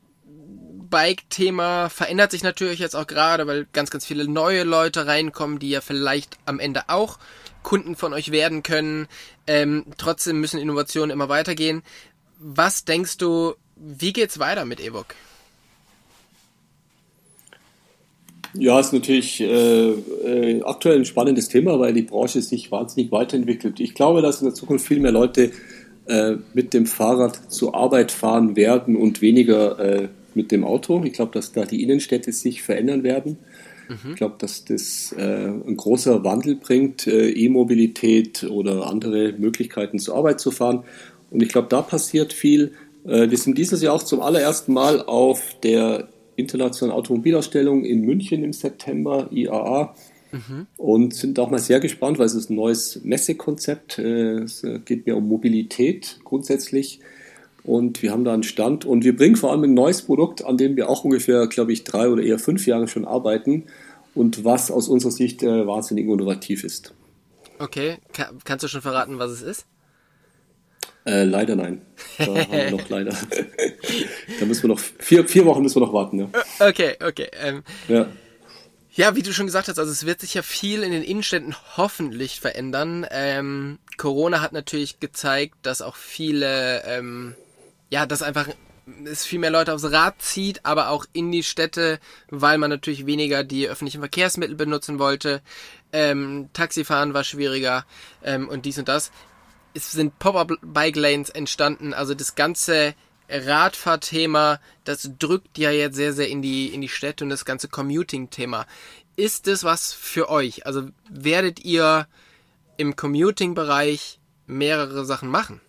[0.90, 5.70] Bike-Thema verändert sich natürlich jetzt auch gerade, weil ganz, ganz viele neue Leute reinkommen, die
[5.70, 7.18] ja vielleicht am Ende auch
[7.62, 9.06] Kunden von euch werden können.
[9.46, 11.82] Ähm, trotzdem müssen Innovationen immer weitergehen.
[12.38, 15.14] Was denkst du, wie geht's weiter mit Evoc?
[18.54, 23.78] Ja, ist natürlich äh, äh, aktuell ein spannendes Thema, weil die Branche sich wahnsinnig weiterentwickelt.
[23.78, 25.52] Ich glaube, dass in der Zukunft viel mehr Leute
[26.06, 31.02] äh, mit dem Fahrrad zur Arbeit fahren werden und weniger äh, mit dem Auto.
[31.04, 33.38] Ich glaube, dass da die Innenstädte sich verändern werden.
[33.90, 34.10] Mhm.
[34.10, 40.16] Ich glaube, dass das äh, ein großer Wandel bringt, äh, E-Mobilität oder andere Möglichkeiten zur
[40.16, 40.84] Arbeit zu fahren.
[41.30, 42.72] Und ich glaube, da passiert viel.
[43.04, 48.44] Äh, wir sind dieses Jahr auch zum allerersten Mal auf der Internationalen Automobilausstellung in München
[48.44, 49.94] im September, IAA.
[50.32, 50.66] Mhm.
[50.76, 53.98] Und sind auch mal sehr gespannt, weil es ist ein neues Messekonzept.
[53.98, 57.00] Äh, es geht mir um Mobilität grundsätzlich.
[57.62, 60.56] Und wir haben da einen Stand und wir bringen vor allem ein neues Produkt, an
[60.56, 63.66] dem wir auch ungefähr, glaube ich, drei oder eher fünf Jahre schon arbeiten
[64.14, 66.94] und was aus unserer Sicht äh, wahnsinnig innovativ ist.
[67.58, 69.66] Okay, Kann, kannst du schon verraten, was es ist?
[71.04, 71.82] Äh, leider nein.
[72.18, 73.10] Da haben wir noch leider.
[74.40, 76.18] da müssen wir noch vier, vier Wochen müssen wir noch warten.
[76.18, 76.28] Ja.
[76.68, 77.28] Okay, okay.
[77.40, 78.06] Ähm, ja.
[78.92, 81.54] Ja, wie du schon gesagt hast, also es wird sich ja viel in den Innenstädten
[81.76, 83.06] hoffentlich verändern.
[83.10, 87.34] Ähm, Corona hat natürlich gezeigt, dass auch viele, ähm,
[87.90, 88.48] ja, dass einfach
[89.04, 93.06] es viel mehr Leute aufs Rad zieht, aber auch in die Städte, weil man natürlich
[93.06, 95.42] weniger die öffentlichen Verkehrsmittel benutzen wollte.
[95.92, 97.84] Ähm, Taxifahren war schwieriger
[98.22, 99.12] ähm, und dies und das.
[99.74, 102.94] Es sind Pop-up-Bike-Lanes entstanden, also das ganze
[103.28, 107.68] Radfahrthema, das drückt ja jetzt sehr, sehr in die, in die Städte und das ganze
[107.68, 108.66] Commuting-Thema.
[109.14, 110.66] Ist das was für euch?
[110.66, 112.08] Also werdet ihr
[112.76, 115.60] im Commuting-Bereich mehrere Sachen machen?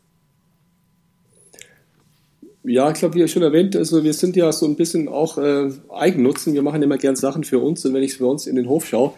[2.63, 5.71] Ja, ich glaube, wie schon erwähnt, also wir sind ja so ein bisschen auch äh,
[5.89, 6.53] Eigennutzen.
[6.53, 8.85] Wir machen immer gern Sachen für uns und wenn ich für uns in den Hof
[8.85, 9.13] schaue,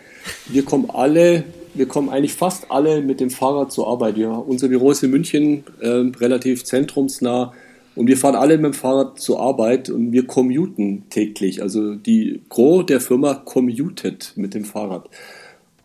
[0.47, 4.17] wir kommen alle, wir kommen eigentlich fast alle mit dem Fahrrad zur Arbeit.
[4.17, 7.51] Ja, unser Büro ist in München äh, relativ zentrumsnah.
[7.95, 11.61] Und wir fahren alle mit dem Fahrrad zur Arbeit und wir commuten täglich.
[11.61, 15.09] Also die Gros der Firma commutet mit dem Fahrrad.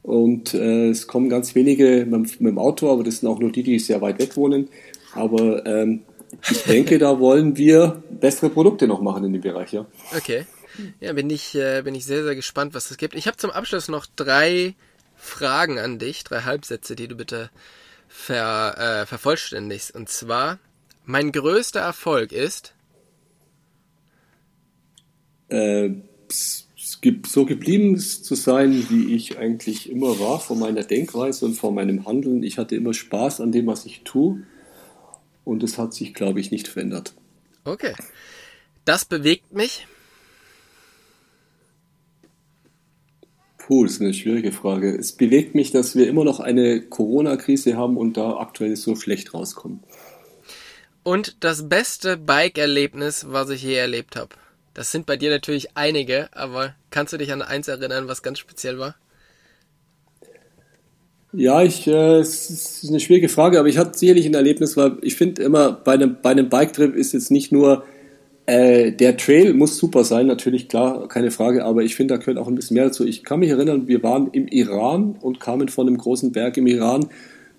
[0.02, 3.50] Und äh, es kommen ganz wenige mit, mit, dem Auto, aber das sind auch nur
[3.50, 4.68] die, die sehr weit weg wohnen.
[5.12, 6.00] Aber ähm,
[6.50, 9.86] ich denke, da wollen wir bessere Produkte noch machen in dem Bereich, ja.
[10.16, 10.46] Okay.
[11.00, 13.14] Ja, bin ich, äh, bin ich sehr, sehr gespannt, was es gibt.
[13.14, 14.74] Ich habe zum Abschluss noch drei
[15.16, 17.50] Fragen an dich, drei Halbsätze, die du bitte
[18.06, 19.94] ver, äh, vervollständigst.
[19.94, 20.58] Und zwar,
[21.04, 22.74] mein größter Erfolg ist?
[25.48, 25.90] Äh,
[27.26, 32.06] so geblieben zu sein, wie ich eigentlich immer war, von meiner Denkweise und von meinem
[32.06, 32.42] Handeln.
[32.42, 34.42] Ich hatte immer Spaß an dem, was ich tue.
[35.48, 37.14] Und es hat sich, glaube ich, nicht verändert.
[37.64, 37.94] Okay.
[38.84, 39.86] Das bewegt mich.
[43.56, 44.94] Puh, das ist eine schwierige Frage.
[44.94, 49.34] Es bewegt mich, dass wir immer noch eine Corona-Krise haben und da aktuell so schlecht
[49.34, 49.80] rauskommen.
[51.02, 54.36] und das beste Bike-Erlebnis, was ich je erlebt habe.
[54.74, 58.38] Das sind bei dir natürlich einige, aber kannst du dich an eins erinnern, was ganz
[58.38, 58.94] speziell war?
[61.38, 64.96] Ja, ich, äh, es ist eine schwierige Frage, aber ich hatte sicherlich ein Erlebnis, weil
[65.02, 67.84] ich finde immer, bei einem, bei einem Bike-Trip ist jetzt nicht nur
[68.46, 72.38] äh, der Trail muss super sein, natürlich, klar, keine Frage, aber ich finde, da gehört
[72.38, 73.06] auch ein bisschen mehr dazu.
[73.06, 76.66] Ich kann mich erinnern, wir waren im Iran und kamen von einem großen Berg im
[76.66, 77.06] Iran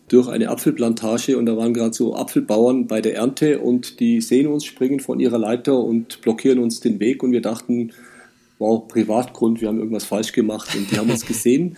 [0.09, 4.47] durch eine Apfelplantage und da waren gerade so Apfelbauern bei der Ernte und die sehen
[4.47, 7.93] uns, springen von ihrer Leiter und blockieren uns den Weg und wir dachten,
[8.57, 11.77] wow, Privatgrund, wir haben irgendwas falsch gemacht und die haben uns gesehen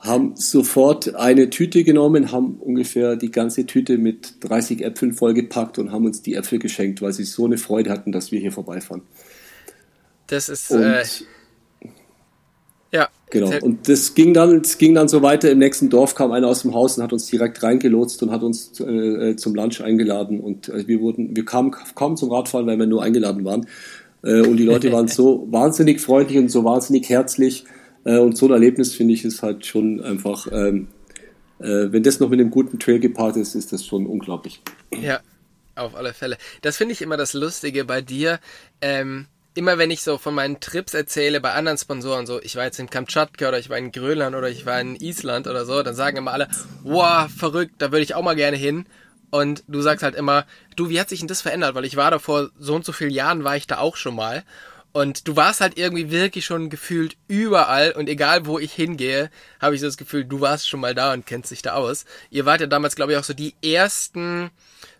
[0.00, 5.92] haben sofort eine Tüte genommen, haben ungefähr die ganze Tüte mit 30 Äpfeln vollgepackt und
[5.92, 9.02] haben uns die Äpfel geschenkt, weil sie so eine Freude hatten, dass wir hier vorbeifahren.
[10.26, 11.04] Das ist und, äh,
[12.92, 13.08] ja.
[13.30, 13.52] Genau.
[13.62, 15.50] Und das ging dann, das ging dann so weiter.
[15.50, 18.42] Im nächsten Dorf kam einer aus dem Haus und hat uns direkt reingelotst und hat
[18.42, 20.40] uns äh, zum Lunch eingeladen.
[20.40, 23.66] Und äh, wir wurden, wir kamen kaum zum Radfahren, weil wir nur eingeladen waren.
[24.24, 27.64] Äh, und die Leute waren so wahnsinnig freundlich und so wahnsinnig herzlich.
[28.04, 30.88] Äh, und so ein Erlebnis finde ich ist halt schon einfach, ähm,
[31.58, 34.62] äh, wenn das noch mit einem guten Trail gepaart ist, ist das schon unglaublich.
[35.00, 35.20] Ja,
[35.74, 36.38] auf alle Fälle.
[36.62, 38.40] Das finde ich immer das Lustige bei dir.
[38.80, 42.64] Ähm, immer wenn ich so von meinen Trips erzähle bei anderen Sponsoren, so ich war
[42.64, 45.82] jetzt in Kamtschatka oder ich war in Grönland oder ich war in Island oder so,
[45.82, 46.48] dann sagen immer alle,
[46.82, 48.86] wow, verrückt, da würde ich auch mal gerne hin.
[49.30, 50.44] Und du sagst halt immer,
[50.74, 51.74] du, wie hat sich denn das verändert?
[51.74, 54.16] Weil ich war da vor so und so vielen Jahren, war ich da auch schon
[54.16, 54.42] mal.
[54.92, 59.30] Und du warst halt irgendwie wirklich schon gefühlt überall und egal wo ich hingehe,
[59.60, 62.04] habe ich so das Gefühl, du warst schon mal da und kennst dich da aus.
[62.28, 64.50] Ihr wart ja damals, glaube ich, auch so die ersten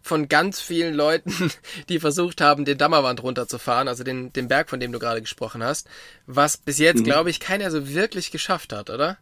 [0.00, 1.50] von ganz vielen Leuten,
[1.88, 5.62] die versucht haben, den Dammerwand runterzufahren, also den, den Berg, von dem du gerade gesprochen
[5.62, 5.88] hast,
[6.26, 7.04] was bis jetzt, mhm.
[7.04, 9.18] glaube ich, keiner so wirklich geschafft hat, oder?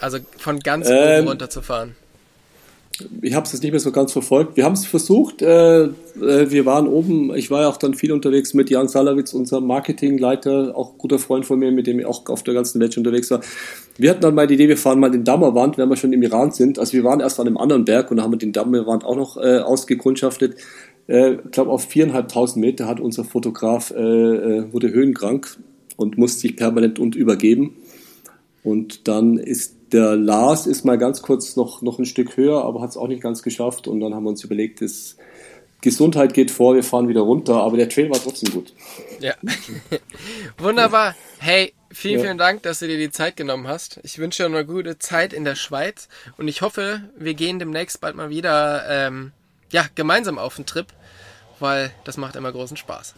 [0.00, 1.94] Also von ganz ähm, oben runterzufahren
[3.22, 4.56] ich habe es jetzt nicht mehr so ganz verfolgt.
[4.56, 5.42] Wir haben es versucht.
[5.42, 7.34] Äh, äh, wir waren oben.
[7.34, 11.44] Ich war ja auch dann viel unterwegs mit Jan Salawitz, unserem Marketingleiter, auch guter Freund
[11.44, 13.40] von mir, mit dem ich auch auf der ganzen Welt unterwegs war.
[13.96, 16.22] Wir hatten dann mal die Idee, wir fahren mal den Dammerwand, wenn wir schon im
[16.22, 16.78] Iran sind.
[16.78, 19.58] Also wir waren erst an einem anderen Berg und haben den Dammerwand auch noch äh,
[19.58, 20.56] ausgekundschaftet.
[21.08, 25.58] Äh, ich glaube, auf viereinhalbtausend Meter hat unser Fotograf äh, äh, wurde höhenkrank
[25.96, 27.76] und musste sich permanent und übergeben.
[28.62, 32.80] Und dann ist der Lars ist mal ganz kurz noch, noch ein Stück höher, aber
[32.80, 33.86] hat es auch nicht ganz geschafft.
[33.86, 35.16] Und dann haben wir uns überlegt, das
[35.82, 37.62] Gesundheit geht vor, wir fahren wieder runter.
[37.62, 38.72] Aber der Trail war trotzdem gut.
[39.20, 39.34] Ja.
[40.58, 41.14] Wunderbar.
[41.38, 42.24] Hey, vielen, ja.
[42.24, 44.00] vielen Dank, dass du dir die Zeit genommen hast.
[44.02, 46.08] Ich wünsche dir eine gute Zeit in der Schweiz.
[46.38, 49.30] Und ich hoffe, wir gehen demnächst bald mal wieder ähm,
[49.70, 50.88] ja, gemeinsam auf den Trip,
[51.60, 53.14] weil das macht immer großen Spaß.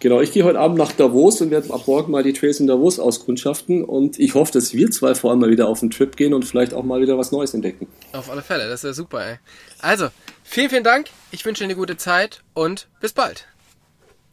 [0.00, 2.66] Genau, ich gehe heute Abend nach Davos und werde ab morgen mal die Trails in
[2.66, 6.16] Davos auskundschaften und ich hoffe, dass wir zwei vor allem mal wieder auf einen Trip
[6.16, 7.86] gehen und vielleicht auch mal wieder was Neues entdecken.
[8.14, 9.36] Auf alle Fälle, das ist ja super, ey.
[9.78, 10.08] Also,
[10.42, 13.46] vielen, vielen Dank, ich wünsche dir eine gute Zeit und bis bald.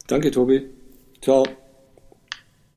[0.06, 0.70] Danke, Tobi.
[1.20, 1.44] Ciao.